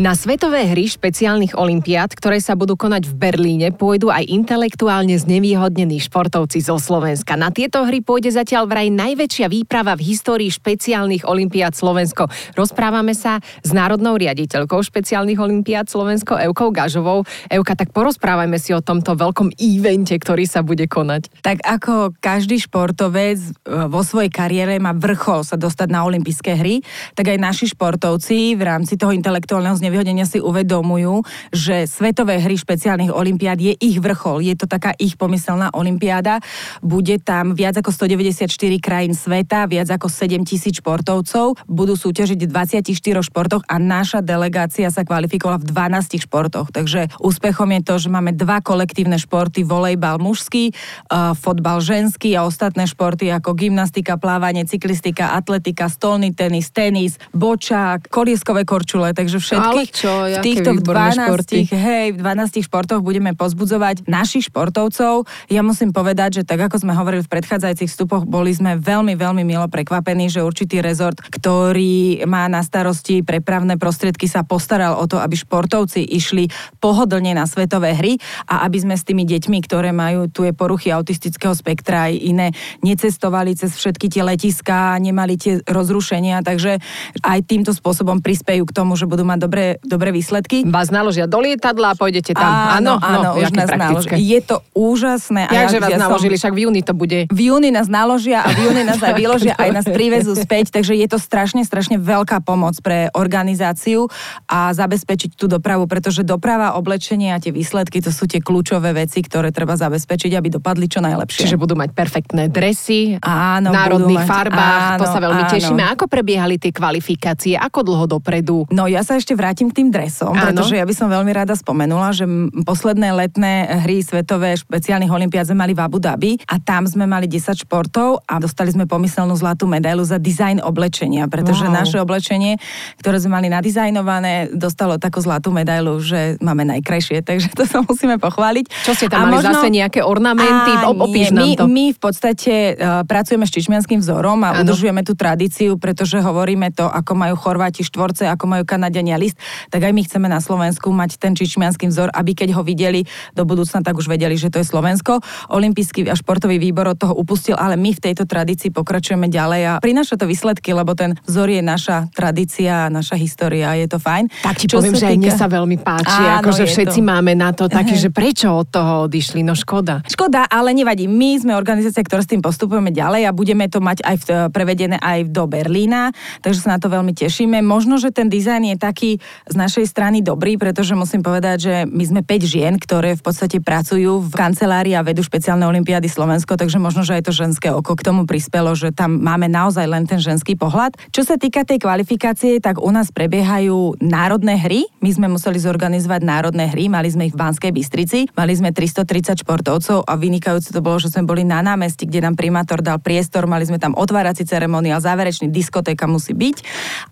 Na 0.00 0.16
Svetové 0.16 0.64
hry 0.64 0.88
špeciálnych 0.88 1.60
olimpiád, 1.60 2.16
ktoré 2.16 2.40
sa 2.40 2.56
budú 2.56 2.72
konať 2.72 3.04
v 3.12 3.20
Berlíne, 3.20 3.68
pôjdu 3.68 4.08
aj 4.08 4.32
intelektuálne 4.32 5.12
znevýhodnení 5.12 6.00
športovci 6.00 6.64
zo 6.64 6.80
Slovenska. 6.80 7.36
Na 7.36 7.52
tieto 7.52 7.84
hry 7.84 8.00
pôjde 8.00 8.32
zatiaľ 8.32 8.64
vraj 8.64 8.88
najväčšia 8.88 9.52
výprava 9.52 9.92
v 10.00 10.08
histórii 10.08 10.48
špeciálnych 10.48 11.28
olimpiád 11.28 11.76
Slovensko. 11.76 12.32
Rozprávame 12.56 13.12
sa 13.12 13.44
s 13.44 13.76
národnou 13.76 14.16
riaditeľkou 14.16 14.80
špeciálnych 14.80 15.36
olimpiád 15.36 15.92
Slovensko, 15.92 16.40
Eukou 16.48 16.72
Gažovou. 16.72 17.28
Euka, 17.52 17.76
tak 17.76 17.92
porozprávajme 17.92 18.56
si 18.56 18.72
o 18.72 18.80
tomto 18.80 19.12
veľkom 19.12 19.52
evente, 19.60 20.16
ktorý 20.16 20.48
sa 20.48 20.64
bude 20.64 20.88
konať. 20.88 21.28
Tak 21.44 21.60
ako 21.60 22.16
každý 22.24 22.56
športovec 22.56 23.36
e, 23.36 23.48
vo 23.92 24.00
svojej 24.00 24.32
kariére 24.32 24.80
má 24.80 24.96
vrchol 24.96 25.44
sa 25.44 25.60
dostať 25.60 25.92
na 25.92 26.08
olympijské 26.08 26.56
hry, 26.56 26.80
tak 27.12 27.28
aj 27.28 27.36
naši 27.36 27.68
športovci 27.68 28.56
v 28.56 28.62
rámci 28.64 28.96
toho 28.96 29.12
intelektuálneho 29.12 29.89
si 30.30 30.38
uvedomujú, 30.38 31.26
že 31.50 31.90
Svetové 31.90 32.38
hry 32.38 32.54
špeciálnych 32.54 33.10
olimpiád 33.10 33.58
je 33.58 33.74
ich 33.78 33.98
vrchol, 33.98 34.46
je 34.46 34.54
to 34.54 34.70
taká 34.70 34.94
ich 34.96 35.18
pomyselná 35.18 35.74
olimpiáda. 35.74 36.38
Bude 36.78 37.18
tam 37.18 37.58
viac 37.58 37.78
ako 37.78 37.90
194 37.90 38.46
krajín 38.78 39.14
sveta, 39.18 39.66
viac 39.66 39.90
ako 39.90 40.06
7 40.06 40.46
tisíc 40.46 40.78
športovcov, 40.78 41.58
budú 41.66 41.94
súťažiť 41.98 42.38
v 42.46 42.50
24 42.50 43.26
športoch 43.26 43.62
a 43.66 43.76
naša 43.82 44.22
delegácia 44.22 44.86
sa 44.88 45.02
kvalifikovala 45.02 45.58
v 45.60 45.66
12 45.68 46.26
športoch. 46.26 46.70
Takže 46.70 47.10
úspechom 47.18 47.70
je 47.74 47.80
to, 47.82 47.94
že 47.98 48.08
máme 48.12 48.32
dva 48.36 48.62
kolektívne 48.62 49.18
športy, 49.18 49.66
volejbal 49.66 50.22
mužský, 50.22 50.70
uh, 50.70 51.34
fotbal 51.34 51.82
ženský 51.82 52.38
a 52.38 52.46
ostatné 52.46 52.86
športy 52.86 53.32
ako 53.32 53.56
gymnastika, 53.56 54.20
plávanie, 54.20 54.66
cyklistika, 54.68 55.34
atletika, 55.34 55.90
stolný 55.90 56.30
tenis, 56.30 56.70
tenis, 56.70 57.16
bočák, 57.34 58.06
kolieskové 58.12 58.62
korčule, 58.62 59.10
takže 59.16 59.40
všetky 59.40 59.79
ale 59.80 59.88
čo, 59.88 60.12
v 60.28 60.44
týchto 60.44 60.70
12, 60.76 60.84
športy. 61.24 61.56
hej, 61.72 62.06
v 62.12 62.18
12 62.20 62.68
športoch 62.68 63.00
budeme 63.00 63.32
pozbudzovať 63.32 64.04
našich 64.04 64.52
športovcov. 64.52 65.24
Ja 65.48 65.64
musím 65.64 65.96
povedať, 65.96 66.40
že 66.40 66.42
tak 66.44 66.60
ako 66.60 66.84
sme 66.84 66.92
hovorili 66.92 67.24
v 67.24 67.32
predchádzajúcich 67.32 67.88
vstupoch, 67.88 68.28
boli 68.28 68.52
sme 68.52 68.76
veľmi, 68.76 69.16
veľmi 69.16 69.42
milo 69.44 69.64
prekvapení, 69.72 70.28
že 70.28 70.44
určitý 70.44 70.84
rezort, 70.84 71.16
ktorý 71.16 72.24
má 72.28 72.44
na 72.52 72.60
starosti 72.60 73.24
prepravné 73.24 73.80
prostriedky, 73.80 74.28
sa 74.28 74.44
postaral 74.44 75.00
o 75.00 75.08
to, 75.08 75.16
aby 75.16 75.32
športovci 75.32 76.04
išli 76.04 76.52
pohodlne 76.78 77.32
na 77.32 77.48
svetové 77.48 77.96
hry 77.96 78.20
a 78.44 78.68
aby 78.68 78.84
sme 78.84 78.94
s 78.98 79.06
tými 79.06 79.24
deťmi, 79.24 79.58
ktoré 79.64 79.96
majú 79.96 80.28
tu 80.28 80.44
je 80.44 80.52
poruchy 80.52 80.92
autistického 80.92 81.56
spektra 81.56 82.12
aj 82.12 82.14
iné, 82.20 82.48
necestovali 82.84 83.56
cez 83.56 83.72
všetky 83.76 84.12
tie 84.12 84.22
letiská, 84.26 84.98
nemali 85.00 85.40
tie 85.40 85.62
rozrušenia, 85.64 86.44
takže 86.44 86.82
aj 87.24 87.38
týmto 87.48 87.72
spôsobom 87.72 88.20
prispejú 88.20 88.68
k 88.68 88.76
tomu, 88.76 88.98
že 88.98 89.08
budú 89.08 89.24
mať 89.24 89.38
dobré 89.46 89.59
dobré, 89.60 89.76
dobré 89.84 90.10
výsledky. 90.10 90.64
Vás 90.64 90.88
naložia 90.88 91.28
do 91.28 91.38
lietadla 91.38 91.92
a 91.92 91.94
pôjdete 91.94 92.32
tam. 92.32 92.48
Áno, 92.80 92.96
áno, 92.96 93.36
no, 93.36 93.40
už 93.40 93.52
nás 93.52 93.68
naložia. 93.68 94.16
Je 94.16 94.40
to 94.40 94.64
úžasné. 94.72 95.44
A 95.46 95.52
Jakže 95.52 95.78
vás 95.78 95.90
ja 95.92 95.98
som- 96.00 96.04
naložili, 96.08 96.34
však 96.36 96.52
v 96.56 96.60
júni 96.64 96.80
to 96.80 96.92
bude. 96.96 97.28
v 97.28 97.40
júni 97.52 97.68
nás 97.68 97.86
naložia 97.86 98.40
a 98.40 98.48
v 98.50 98.58
júni 98.64 98.82
nás 98.82 98.96
aj 98.98 99.14
vyložia, 99.14 99.52
aj 99.54 99.70
nás 99.70 99.86
privezú 99.86 100.32
späť, 100.34 100.72
takže 100.72 100.96
je 100.96 101.06
to 101.06 101.18
strašne, 101.20 101.60
strašne 101.62 102.00
veľká 102.00 102.40
pomoc 102.40 102.72
pre 102.80 103.12
organizáciu 103.12 104.08
a 104.46 104.72
zabezpečiť 104.72 105.36
tú 105.36 105.44
dopravu, 105.46 105.84
pretože 105.84 106.24
doprava, 106.24 106.74
oblečenie 106.74 107.34
a 107.34 107.38
tie 107.38 107.52
výsledky, 107.52 108.00
to 108.00 108.08
sú 108.08 108.24
tie 108.24 108.40
kľúčové 108.40 108.96
veci, 108.96 109.20
ktoré 109.20 109.52
treba 109.52 109.76
zabezpečiť, 109.76 110.32
aby 110.32 110.48
dopadli 110.50 110.88
čo 110.88 111.04
najlepšie. 111.04 111.44
Čiže 111.44 111.60
budú 111.60 111.76
mať 111.76 111.92
perfektné 111.92 112.48
dresy, 112.48 113.18
Áno, 113.20 113.74
národných 113.74 114.24
mať- 114.24 114.30
farbách, 114.30 114.82
to 114.96 115.04
áno, 115.04 115.12
sa 115.12 115.20
veľmi 115.20 115.42
áno. 115.44 115.52
tešíme. 115.52 115.82
Ako 115.92 116.04
prebiehali 116.06 116.56
tie 116.56 116.70
kvalifikácie? 116.70 117.58
Ako 117.58 117.82
dlho 117.82 118.06
dopredu? 118.06 118.64
No 118.70 118.86
ja 118.86 119.02
sa 119.02 119.18
ešte 119.18 119.34
vrátim 119.34 119.49
k 119.52 119.74
tým 119.74 119.88
dresom, 119.90 120.30
Áno. 120.30 120.52
pretože 120.54 120.78
ja 120.78 120.84
by 120.84 120.94
som 120.94 121.08
veľmi 121.08 121.32
rada 121.32 121.52
spomenula, 121.52 122.14
že 122.14 122.24
posledné 122.62 123.10
letné 123.10 123.52
hry 123.82 123.98
svetové 124.00 124.54
špeciálnych 124.54 125.10
olimpiád 125.10 125.48
sme 125.48 125.58
mali 125.58 125.72
v 125.72 125.80
Abu 125.80 125.98
Dhabi 125.98 126.38
a 126.46 126.56
tam 126.56 126.84
sme 126.84 127.04
mali 127.04 127.26
10 127.26 127.66
športov 127.66 128.22
a 128.24 128.38
dostali 128.38 128.70
sme 128.70 128.84
pomyselnú 128.84 129.34
zlatú 129.34 129.66
medailu 129.66 130.02
za 130.02 130.16
dizajn 130.16 130.60
oblečenia, 130.60 131.26
pretože 131.26 131.62
Wow. 131.62 131.76
naše 131.76 131.98
oblečenie, 131.98 132.56
ktoré 132.98 133.18
sme 133.18 133.36
mali 133.36 133.48
nadizajnované, 133.50 134.52
dostalo 134.52 134.96
takú 134.96 135.18
zlatú 135.18 135.50
medailu, 135.50 135.98
že 135.98 136.38
máme 136.38 136.62
najkrajšie, 136.68 137.22
takže 137.28 137.50
to 137.56 137.64
sa 137.64 137.80
musíme 137.80 138.20
pochváliť. 138.20 138.64
Čo 138.84 138.92
ste 138.94 139.06
A 139.08 139.18
tam 139.18 139.32
mali 139.32 139.42
zase 139.42 139.66
nejaké 139.68 140.04
ornamenty? 140.04 140.72
O- 140.84 140.96
opíš 141.00 141.32
nie, 141.32 141.56
my, 141.56 141.58
to. 141.58 141.64
my 141.66 141.84
v 141.90 142.00
podstate 142.00 142.52
uh, 142.76 143.02
pracujeme 143.08 143.48
s 143.48 143.50
čičmianským 143.50 143.98
vzorom 143.98 144.44
a 144.44 144.52
Áno. 144.52 144.68
udržujeme 144.68 145.00
tú 145.00 145.16
tradíciu, 145.16 145.80
pretože 145.80 146.20
hovoríme 146.20 146.68
to, 146.70 146.84
ako 146.84 147.16
majú 147.16 147.34
Chorváti 147.40 147.80
štvorce, 147.80 148.28
ako 148.28 148.44
majú 148.44 148.62
Kanadiania 148.68 149.16
list, 149.16 149.39
tak 149.68 149.80
aj 149.82 149.92
my 149.92 150.02
chceme 150.04 150.26
na 150.26 150.38
Slovensku 150.38 150.90
mať 150.90 151.16
ten 151.16 151.32
čičmianský 151.32 151.86
vzor, 151.86 152.12
aby 152.12 152.32
keď 152.34 152.54
ho 152.54 152.62
videli 152.62 153.04
do 153.32 153.44
budúcna, 153.44 153.80
tak 153.80 153.94
už 153.94 154.06
vedeli, 154.06 154.34
že 154.34 154.48
to 154.48 154.58
je 154.58 154.66
Slovensko. 154.66 155.20
Olympijský 155.48 156.06
a 156.06 156.14
športový 156.14 156.56
výbor 156.56 156.86
od 156.86 156.98
toho 156.98 157.14
upustil, 157.14 157.54
ale 157.54 157.74
my 157.74 157.92
v 157.92 158.00
tejto 158.00 158.24
tradícii 158.24 158.70
pokračujeme 158.70 159.26
ďalej 159.26 159.62
a 159.66 159.72
prináša 159.78 160.16
to 160.16 160.26
výsledky, 160.26 160.70
lebo 160.70 160.92
ten 160.94 161.16
vzor 161.24 161.48
je 161.48 161.62
naša 161.62 162.08
tradícia, 162.12 162.86
naša 162.88 163.16
história 163.16 163.72
a 163.72 163.76
je 163.76 163.86
to 163.86 163.98
fajn. 163.98 164.28
Tak 164.42 164.56
ti 164.58 164.66
Čo 164.68 164.78
poviem, 164.80 164.94
že 164.96 165.06
aj 165.06 165.16
mne 165.16 165.30
týka- 165.32 165.40
sa 165.40 165.46
veľmi 165.48 165.76
páči, 165.80 166.20
Áno, 166.20 166.44
akože 166.44 166.64
všetci 166.66 167.00
to. 167.00 167.08
máme 167.08 167.32
na 167.34 167.50
to 167.50 167.66
taký, 167.66 167.96
že 167.96 168.12
prečo 168.12 168.52
od 168.52 168.68
toho 168.68 169.08
odišli, 169.08 169.40
no 169.40 169.56
škoda. 169.56 170.04
Škoda, 170.06 170.46
ale 170.46 170.70
nevadí. 170.72 171.06
My 171.06 171.38
sme 171.38 171.52
organizácia, 171.56 172.02
ktorá 172.02 172.20
s 172.20 172.30
tým 172.30 172.44
postupujeme 172.44 172.92
ďalej 172.92 173.26
a 173.26 173.32
budeme 173.32 173.66
to 173.66 173.80
mať 173.80 173.98
aj 174.04 174.16
v, 174.20 174.26
prevedené 174.52 174.96
aj 175.00 175.30
do 175.30 175.46
Berlína, 175.46 176.12
takže 176.40 176.60
sa 176.66 176.76
na 176.76 176.78
to 176.78 176.88
veľmi 176.88 177.12
tešíme. 177.12 177.58
Možno, 177.64 177.96
že 177.96 178.12
ten 178.12 178.28
dizajn 178.28 178.74
je 178.74 178.76
taký 178.76 179.10
z 179.48 179.54
našej 179.56 179.86
strany 179.88 180.22
dobrý, 180.22 180.56
pretože 180.56 180.94
musím 180.94 181.20
povedať, 181.20 181.58
že 181.60 181.74
my 181.84 182.04
sme 182.06 182.20
5 182.22 182.44
žien, 182.46 182.74
ktoré 182.78 183.18
v 183.18 183.22
podstate 183.22 183.58
pracujú 183.60 184.22
v 184.24 184.32
kancelárii 184.32 184.96
a 184.96 185.04
vedú 185.04 185.20
špeciálne 185.20 185.66
olimpiády 185.68 186.08
Slovensko, 186.08 186.56
takže 186.56 186.80
možno, 186.80 187.04
že 187.04 187.20
aj 187.20 187.28
to 187.28 187.32
ženské 187.36 187.68
oko 187.68 187.92
k 187.92 188.06
tomu 188.06 188.24
prispelo, 188.24 188.72
že 188.72 188.94
tam 188.94 189.20
máme 189.20 189.50
naozaj 189.52 189.84
len 189.84 190.08
ten 190.08 190.16
ženský 190.16 190.56
pohľad. 190.56 190.96
Čo 191.12 191.28
sa 191.28 191.36
týka 191.36 191.68
tej 191.68 191.84
kvalifikácie, 191.84 192.58
tak 192.64 192.80
u 192.80 192.88
nás 192.88 193.12
prebiehajú 193.12 194.00
národné 194.00 194.56
hry. 194.56 194.88
My 195.04 195.10
sme 195.12 195.26
museli 195.28 195.60
zorganizovať 195.60 196.24
národné 196.24 196.72
hry, 196.72 196.88
mali 196.88 197.12
sme 197.12 197.28
ich 197.28 197.36
v 197.36 197.42
Banskej 197.44 197.76
Bystrici, 197.76 198.32
mali 198.32 198.56
sme 198.56 198.72
330 198.72 199.44
športovcov 199.44 200.08
a 200.08 200.12
vynikajúce 200.16 200.72
to 200.72 200.80
bolo, 200.80 200.96
že 200.96 201.12
sme 201.12 201.28
boli 201.28 201.44
na 201.44 201.60
námestí, 201.60 202.08
kde 202.08 202.24
nám 202.24 202.40
primátor 202.40 202.80
dal 202.80 202.96
priestor, 202.96 203.44
mali 203.44 203.68
sme 203.68 203.76
tam 203.76 203.92
otvárací 203.92 204.48
ceremoniál, 204.48 205.04
záverečný 205.04 205.52
diskotéka 205.52 206.08
musí 206.08 206.32
byť 206.32 206.56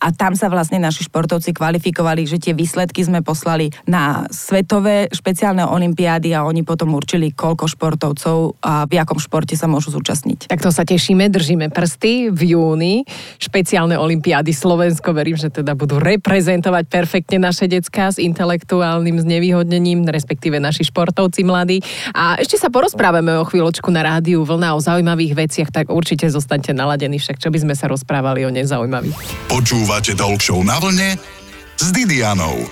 a 0.01 0.09
tam 0.17 0.33
sa 0.33 0.49
vlastne 0.49 0.81
naši 0.81 1.05
športovci 1.05 1.53
kvalifikovali, 1.53 2.08
že 2.25 2.39
tie 2.41 2.55
výsledky 2.57 3.05
sme 3.05 3.21
poslali 3.21 3.69
na 3.85 4.25
svetové 4.33 5.11
špeciálne 5.11 5.67
olimpiády 5.67 6.33
a 6.33 6.47
oni 6.47 6.65
potom 6.65 6.95
určili, 6.95 7.35
koľko 7.35 7.69
športovcov 7.69 8.61
a 8.65 8.89
v 8.89 8.97
jakom 8.97 9.19
športe 9.21 9.59
sa 9.59 9.69
môžu 9.69 9.93
zúčastniť. 9.93 10.49
Tak 10.49 10.65
to 10.65 10.71
sa 10.73 10.87
tešíme, 10.87 11.29
držíme 11.29 11.69
prsty 11.69 12.33
v 12.33 12.57
júni. 12.57 12.95
Špeciálne 13.37 13.99
olimpiády 13.99 14.55
Slovensko, 14.55 15.13
verím, 15.13 15.37
že 15.37 15.53
teda 15.53 15.75
budú 15.75 15.99
reprezentovať 15.99 16.85
perfektne 16.89 17.43
naše 17.43 17.67
decká 17.69 18.09
s 18.09 18.23
intelektuálnym 18.23 19.21
znevýhodnením, 19.21 20.07
respektíve 20.09 20.57
naši 20.63 20.87
športovci 20.89 21.43
mladí. 21.45 21.83
A 22.15 22.39
ešte 22.39 22.57
sa 22.57 22.71
porozprávame 22.71 23.35
o 23.37 23.45
chvíľočku 23.45 23.91
na 23.91 24.07
rádiu 24.07 24.47
Vlna 24.47 24.79
o 24.79 24.81
zaujímavých 24.81 25.35
veciach, 25.35 25.71
tak 25.75 25.91
určite 25.91 26.31
zostaňte 26.31 26.73
naladení, 26.73 27.19
však 27.19 27.43
čo 27.43 27.51
by 27.51 27.59
sme 27.59 27.75
sa 27.75 27.91
rozprávali 27.91 28.47
o 28.47 28.51
nezaujímavých. 28.55 29.51
Počúvate 29.51 30.15
Talk 30.15 30.41
Show 30.41 30.63
na 30.63 30.79
vlne 30.79 31.38
s 31.79 31.95
Didianou. 31.95 32.67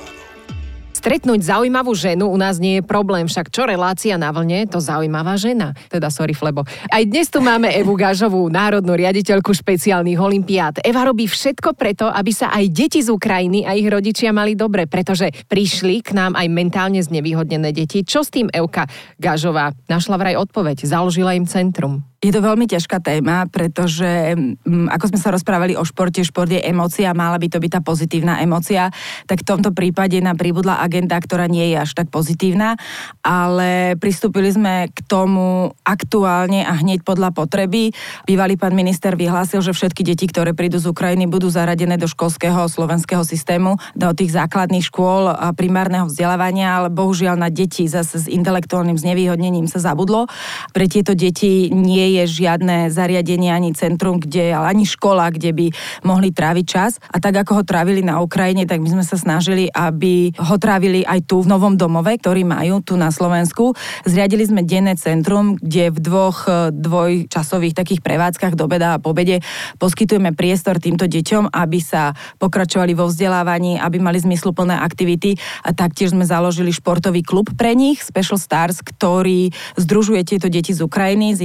Stretnúť 0.90 1.46
zaujímavú 1.46 1.94
ženu 1.94 2.26
u 2.26 2.34
nás 2.34 2.58
nie 2.58 2.82
je 2.82 2.82
problém, 2.82 3.30
však 3.30 3.54
čo 3.54 3.62
relácia 3.62 4.18
na 4.18 4.34
vlne, 4.34 4.66
to 4.66 4.82
zaujímavá 4.82 5.38
žena. 5.38 5.78
Teda 5.86 6.10
sorry, 6.10 6.34
Flebo. 6.34 6.66
Aj 6.90 7.06
dnes 7.06 7.30
tu 7.30 7.38
máme 7.38 7.70
Evu 7.70 7.94
Gažovú, 7.94 8.50
národnú 8.50 8.98
riaditeľku 8.98 9.54
špeciálnych 9.54 10.18
olimpiád. 10.18 10.82
Eva 10.82 11.06
robí 11.06 11.30
všetko 11.30 11.78
preto, 11.78 12.10
aby 12.10 12.34
sa 12.34 12.50
aj 12.50 12.66
deti 12.74 12.98
z 12.98 13.14
Ukrajiny 13.14 13.62
a 13.62 13.78
ich 13.78 13.86
rodičia 13.86 14.34
mali 14.34 14.58
dobre, 14.58 14.90
pretože 14.90 15.30
prišli 15.46 16.02
k 16.02 16.10
nám 16.10 16.34
aj 16.34 16.50
mentálne 16.50 16.98
znevýhodnené 16.98 17.70
deti. 17.70 18.02
Čo 18.02 18.26
s 18.26 18.34
tým 18.34 18.50
Evka 18.50 18.90
Gažová? 19.22 19.70
Našla 19.86 20.18
vraj 20.18 20.34
odpoveď, 20.34 20.82
založila 20.82 21.38
im 21.38 21.46
centrum. 21.46 22.02
Je 22.26 22.34
to 22.34 22.42
veľmi 22.42 22.66
ťažká 22.66 22.98
téma, 22.98 23.46
pretože 23.46 24.34
mm, 24.34 24.90
ako 24.90 25.14
sme 25.14 25.18
sa 25.22 25.30
rozprávali 25.30 25.78
o 25.78 25.86
športe, 25.86 26.26
šport 26.26 26.50
je 26.50 26.58
emócia, 26.58 27.14
mala 27.14 27.38
by 27.38 27.46
to 27.46 27.62
byť 27.62 27.78
tá 27.78 27.80
pozitívna 27.86 28.42
emócia, 28.42 28.90
tak 29.30 29.46
v 29.46 29.54
tomto 29.54 29.70
prípade 29.70 30.18
nám 30.18 30.34
pribudla 30.34 30.82
agenda, 30.82 31.14
ktorá 31.22 31.46
nie 31.46 31.70
je 31.70 31.76
až 31.78 31.94
tak 31.94 32.10
pozitívna, 32.10 32.74
ale 33.22 33.94
pristúpili 34.02 34.50
sme 34.50 34.90
k 34.90 34.98
tomu 35.06 35.70
aktuálne 35.86 36.66
a 36.66 36.74
hneď 36.74 37.06
podľa 37.06 37.30
potreby. 37.30 37.94
Bývalý 38.26 38.58
pán 38.58 38.74
minister 38.74 39.14
vyhlásil, 39.14 39.62
že 39.62 39.70
všetky 39.70 40.02
deti, 40.02 40.26
ktoré 40.26 40.50
prídu 40.50 40.82
z 40.82 40.90
Ukrajiny, 40.90 41.30
budú 41.30 41.46
zaradené 41.46 41.94
do 41.94 42.10
školského 42.10 42.66
slovenského 42.66 43.22
systému, 43.22 43.78
do 43.94 44.10
tých 44.10 44.34
základných 44.34 44.82
škôl 44.82 45.30
a 45.30 45.54
primárneho 45.54 46.10
vzdelávania, 46.10 46.74
ale 46.74 46.88
bohužiaľ 46.90 47.38
na 47.38 47.54
deti 47.54 47.86
zase 47.86 48.18
s 48.18 48.26
intelektuálnym 48.26 48.98
znevýhodnením 48.98 49.70
sa 49.70 49.78
zabudlo. 49.78 50.26
Pre 50.74 50.86
tieto 50.90 51.14
deti 51.14 51.70
nie 51.70 52.15
je 52.15 52.15
žiadne 52.24 52.88
zariadenie 52.88 53.52
ani 53.52 53.76
centrum, 53.76 54.16
kde, 54.16 54.56
ani 54.56 54.88
škola, 54.88 55.28
kde 55.28 55.52
by 55.52 55.66
mohli 56.06 56.32
tráviť 56.32 56.64
čas. 56.64 57.02
A 57.10 57.20
tak 57.20 57.36
ako 57.42 57.60
ho 57.60 57.62
trávili 57.66 58.00
na 58.00 58.22
Ukrajine, 58.24 58.64
tak 58.64 58.80
my 58.80 58.88
sme 58.88 59.04
sa 59.04 59.18
snažili, 59.18 59.68
aby 59.74 60.32
ho 60.38 60.56
trávili 60.56 61.02
aj 61.02 61.26
tu 61.26 61.42
v 61.42 61.50
novom 61.50 61.74
domove, 61.74 62.14
ktorý 62.14 62.46
majú 62.46 62.78
tu 62.80 62.94
na 62.94 63.10
Slovensku. 63.10 63.74
Zriadili 64.06 64.46
sme 64.46 64.62
denné 64.62 64.94
centrum, 64.94 65.58
kde 65.58 65.90
v 65.90 65.98
dvoch 65.98 66.46
e, 66.46 66.70
dvojčasových 66.70 67.74
takých 67.74 68.00
prevádzkach 68.06 68.54
do 68.54 68.70
beda 68.70 68.96
a 68.96 69.02
po 69.02 69.16
obede 69.16 69.40
poskytujeme 69.80 70.36
priestor 70.36 70.76
týmto 70.76 71.08
deťom, 71.08 71.48
aby 71.56 71.80
sa 71.80 72.12
pokračovali 72.36 72.92
vo 72.92 73.08
vzdelávaní, 73.08 73.80
aby 73.80 73.96
mali 73.96 74.20
zmysluplné 74.20 74.76
aktivity 74.76 75.40
a 75.64 75.72
taktiež 75.72 76.12
sme 76.12 76.28
založili 76.28 76.68
športový 76.68 77.24
klub 77.24 77.48
pre 77.56 77.72
nich, 77.72 78.04
Special 78.04 78.36
Stars, 78.36 78.84
ktorý 78.84 79.48
združuje 79.80 80.20
tieto 80.28 80.52
deti 80.52 80.76
z 80.76 80.84
Ukrajiny 80.84 81.32
s 81.32 81.40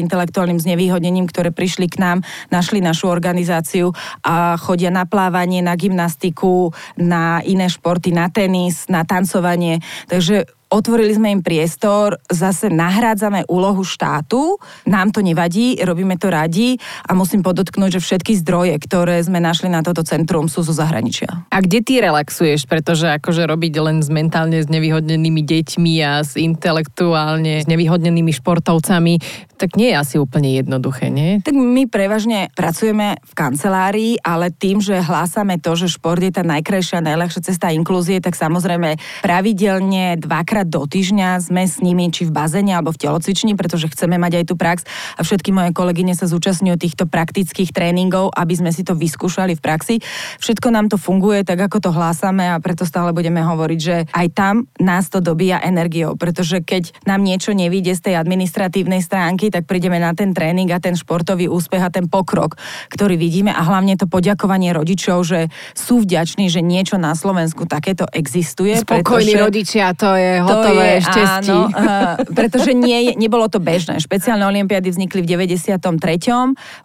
intelektuálnym 0.51 0.59
znevýhodnením, 0.59 1.25
ktoré 1.31 1.49
prišli 1.55 1.87
k 1.87 1.99
nám, 2.03 2.17
našli 2.51 2.83
našu 2.83 3.07
organizáciu 3.07 3.95
a 4.23 4.59
chodia 4.59 4.91
na 4.91 5.07
plávanie, 5.07 5.63
na 5.63 5.79
gymnastiku, 5.79 6.75
na 6.99 7.39
iné 7.47 7.71
športy, 7.71 8.11
na 8.11 8.27
tenis, 8.27 8.91
na 8.91 9.07
tancovanie. 9.07 9.79
Takže 10.11 10.43
otvorili 10.71 11.11
sme 11.11 11.35
im 11.35 11.41
priestor, 11.43 12.15
zase 12.31 12.71
nahrádzame 12.71 13.43
úlohu 13.51 13.83
štátu, 13.83 14.55
nám 14.87 15.11
to 15.11 15.19
nevadí, 15.19 15.75
robíme 15.83 16.15
to 16.15 16.31
radi 16.31 16.79
a 17.03 17.11
musím 17.11 17.43
podotknúť, 17.43 17.99
že 17.99 18.01
všetky 18.01 18.39
zdroje, 18.39 18.79
ktoré 18.79 19.19
sme 19.19 19.43
našli 19.43 19.67
na 19.67 19.83
toto 19.83 19.99
centrum, 20.07 20.47
sú 20.47 20.63
zo 20.63 20.71
zahraničia. 20.71 21.27
A 21.51 21.59
kde 21.59 21.83
ty 21.83 21.99
relaxuješ? 21.99 22.71
Pretože 22.71 23.19
akože 23.19 23.43
robiť 23.51 23.73
len 23.83 23.99
s 23.99 24.07
mentálne 24.07 24.63
znevýhodnenými 24.63 25.43
deťmi 25.43 25.93
a 26.07 26.23
s 26.23 26.39
intelektuálne 26.39 27.67
znevýhodnenými 27.67 28.31
športovcami, 28.31 29.19
tak 29.61 29.77
nie 29.77 29.93
je 29.93 30.01
asi 30.01 30.15
úplne 30.17 30.57
jednoduché, 30.57 31.13
nie? 31.13 31.37
Tak 31.45 31.53
my 31.53 31.85
prevažne 31.85 32.49
pracujeme 32.57 33.21
v 33.21 33.33
kancelárii, 33.37 34.17
ale 34.25 34.49
tým, 34.49 34.81
že 34.81 34.97
hlásame 34.97 35.61
to, 35.61 35.77
že 35.77 35.93
šport 35.93 36.17
je 36.17 36.33
tá 36.33 36.41
najkrajšia, 36.41 37.05
najľahšia 37.05 37.45
cesta 37.45 37.69
inklúzie, 37.69 38.17
tak 38.17 38.33
samozrejme 38.33 38.97
pravidelne 39.21 40.17
dvakrát 40.17 40.65
do 40.65 40.89
týždňa 40.89 41.45
sme 41.45 41.69
s 41.69 41.77
nimi 41.77 42.09
či 42.09 42.25
v 42.25 42.33
bazéne 42.33 42.73
alebo 42.73 42.89
v 42.89 43.05
telocvični, 43.05 43.53
pretože 43.53 43.93
chceme 43.93 44.17
mať 44.17 44.41
aj 44.41 44.45
tú 44.49 44.57
prax 44.57 44.81
a 45.13 45.21
všetky 45.21 45.53
moje 45.53 45.77
kolegyne 45.77 46.17
sa 46.17 46.25
zúčastňujú 46.25 46.81
týchto 46.81 47.05
praktických 47.05 47.69
tréningov, 47.69 48.33
aby 48.33 48.57
sme 48.57 48.73
si 48.73 48.81
to 48.81 48.97
vyskúšali 48.97 49.53
v 49.53 49.61
praxi. 49.61 49.95
Všetko 50.41 50.73
nám 50.73 50.89
to 50.89 50.97
funguje 50.97 51.45
tak, 51.45 51.61
ako 51.61 51.77
to 51.77 51.91
hlásame 51.93 52.49
a 52.49 52.57
preto 52.57 52.81
stále 52.81 53.13
budeme 53.13 53.45
hovoriť, 53.45 53.79
že 53.79 54.09
aj 54.09 54.27
tam 54.33 54.65
nás 54.81 55.13
to 55.13 55.21
dobíja 55.21 55.61
energiou, 55.61 56.17
pretože 56.17 56.65
keď 56.65 56.97
nám 57.05 57.21
niečo 57.21 57.53
nevíde 57.53 57.93
z 57.93 58.09
tej 58.09 58.15
administratívnej 58.17 59.05
stránky, 59.05 59.50
tak 59.51 59.67
prídeme 59.67 59.99
na 59.99 60.15
ten 60.15 60.31
tréning 60.31 60.71
a 60.71 60.79
ten 60.79 60.95
športový 60.95 61.51
úspech 61.51 61.83
a 61.83 61.91
ten 61.91 62.07
pokrok, 62.07 62.55
ktorý 62.89 63.19
vidíme 63.19 63.51
a 63.51 63.61
hlavne 63.61 63.99
to 63.99 64.07
poďakovanie 64.07 64.71
rodičov, 64.71 65.27
že 65.27 65.51
sú 65.75 66.01
vďační, 66.01 66.47
že 66.47 66.63
niečo 66.63 66.95
na 66.95 67.13
Slovensku 67.13 67.67
takéto 67.67 68.07
existuje. 68.09 68.79
Spokojní 68.79 69.35
pretože, 69.35 69.45
rodičia, 69.45 69.85
to 69.93 70.15
je 70.15 70.31
hotové 70.39 70.71
to 70.71 70.81
je, 70.81 70.95
štestí. 71.03 71.51
Áno, 71.51 71.59
uh, 71.67 72.15
pretože 72.39 72.71
nie, 72.71 73.13
nebolo 73.19 73.51
to 73.51 73.59
bežné. 73.59 73.99
Špeciálne 73.99 74.47
olimpiády 74.47 74.87
vznikli 74.87 75.21
v 75.21 75.35
93. 75.35 75.83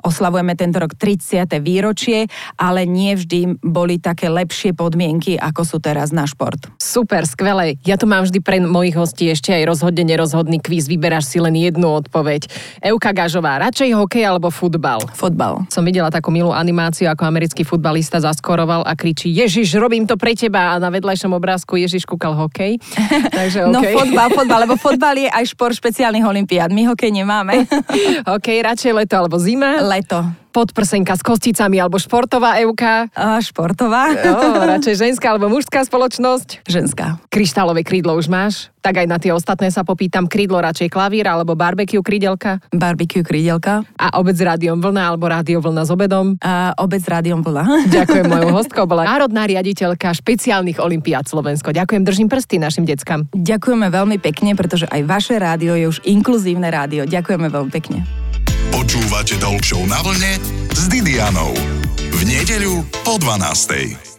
Oslavujeme 0.03 0.59
tento 0.59 0.83
rok 0.83 0.99
30. 0.99 1.47
výročie, 1.63 2.27
ale 2.59 2.85
nie 2.85 3.15
vždy 3.15 3.63
boli 3.63 4.03
také 4.03 4.27
lepšie 4.27 4.75
podmienky, 4.75 5.39
ako 5.39 5.63
sú 5.63 5.77
teraz 5.79 6.11
na 6.11 6.27
šport. 6.27 6.59
Super, 6.81 7.29
skvelé. 7.29 7.79
Ja 7.87 8.01
tu 8.01 8.11
mám 8.11 8.27
vždy 8.27 8.39
pre 8.43 8.59
mojich 8.59 8.97
hostí 8.97 9.31
ešte 9.31 9.53
aj 9.53 9.69
rozhodne 9.69 10.03
nerozhodný 10.03 10.59
kvíz. 10.59 10.89
Vyberáš 10.91 11.31
si 11.31 11.39
len 11.39 11.55
jednu 11.55 11.93
odpoveď. 11.93 12.49
Euka 12.81 13.11
Gažová, 13.11 13.59
radšej 13.63 13.95
hokej 13.97 14.25
alebo 14.27 14.53
futbal? 14.53 15.01
Futbal. 15.15 15.65
Som 15.73 15.87
videla 15.87 16.13
takú 16.13 16.31
milú 16.31 16.53
animáciu, 16.53 17.09
ako 17.11 17.27
americký 17.27 17.63
futbalista 17.67 18.21
zaskoroval 18.23 18.85
a 18.85 18.93
kričí 18.93 19.33
Ježiš, 19.33 19.77
robím 19.77 20.05
to 20.05 20.15
pre 20.21 20.33
teba 20.33 20.75
a 20.75 20.81
na 20.81 20.89
vedľajšom 20.93 21.33
obrázku 21.35 21.77
Ježiš 21.77 22.09
kúkal 22.09 22.37
hokej. 22.37 22.79
Takže 23.39 23.69
okay. 23.69 23.75
No 23.75 23.81
fotbal, 23.83 24.29
fotbal, 24.33 24.59
lebo 24.65 24.75
fotbal 24.87 25.15
je 25.21 25.29
aj 25.29 25.45
šport 25.53 25.75
špeciálnych 25.77 26.25
olimpiád. 26.25 26.71
My 26.73 26.89
hokej 26.89 27.13
nemáme. 27.13 27.69
OK, 28.37 28.47
radšej 28.65 28.93
leto 28.95 29.15
alebo 29.17 29.37
zima? 29.37 29.83
Leto 29.85 30.46
podprsenka 30.57 31.13
s 31.13 31.21
kosticami 31.21 31.77
alebo 31.77 32.01
športová 32.01 32.57
Euka? 32.65 33.13
A 33.13 33.37
športová. 33.45 34.17
Jo, 34.17 34.57
radšej 34.57 34.97
ženská 34.97 35.37
alebo 35.37 35.53
mužská 35.53 35.85
spoločnosť? 35.85 36.65
Ženská. 36.65 37.21
Kryštálové 37.29 37.85
krídlo 37.85 38.17
už 38.17 38.33
máš? 38.33 38.73
Tak 38.81 39.05
aj 39.05 39.07
na 39.11 39.21
tie 39.21 39.37
ostatné 39.37 39.69
sa 39.69 39.85
popýtam, 39.85 40.25
krídlo 40.25 40.57
radšej 40.63 40.89
klavír 40.89 41.29
alebo 41.29 41.53
barbecue 41.53 42.01
krídelka? 42.01 42.65
Barbecue 42.73 43.21
krídelka. 43.21 43.85
A 44.01 44.17
obec 44.17 44.39
s 44.39 44.47
rádiom 44.47 44.81
vlna 44.81 45.13
alebo 45.13 45.29
rádio 45.29 45.61
vlna 45.61 45.83
s 45.85 45.91
obedom? 45.93 46.41
A 46.41 46.73
obec 46.81 47.05
s 47.05 47.09
rádiom 47.11 47.45
vlna. 47.45 47.67
Ďakujem, 47.99 48.25
mojou 48.25 48.51
hostkou 48.57 48.89
bola 48.89 49.05
národná 49.05 49.45
riaditeľka 49.45 50.15
špeciálnych 50.17 50.81
olimpiád 50.81 51.29
Slovensko. 51.29 51.77
Ďakujem, 51.77 52.01
držím 52.07 52.29
prsty 52.33 52.57
našim 52.57 52.89
deckám. 52.89 53.29
Ďakujeme 53.37 53.93
veľmi 53.93 54.17
pekne, 54.23 54.57
pretože 54.57 54.89
aj 54.89 55.03
vaše 55.05 55.35
rádio 55.37 55.77
je 55.77 55.91
už 55.91 56.01
inkluzívne 56.07 56.71
rádio. 56.73 57.05
Ďakujeme 57.05 57.53
veľmi 57.53 57.71
pekne. 57.75 58.26
Počúvate 58.73 59.37
Dolčov 59.39 59.87
na 59.87 60.03
vlne 60.03 60.41
s 60.73 60.83
Didianou. 60.91 61.53
V 62.11 62.21
nedeľu 62.25 62.83
po 63.05 63.21
12. 63.21 64.16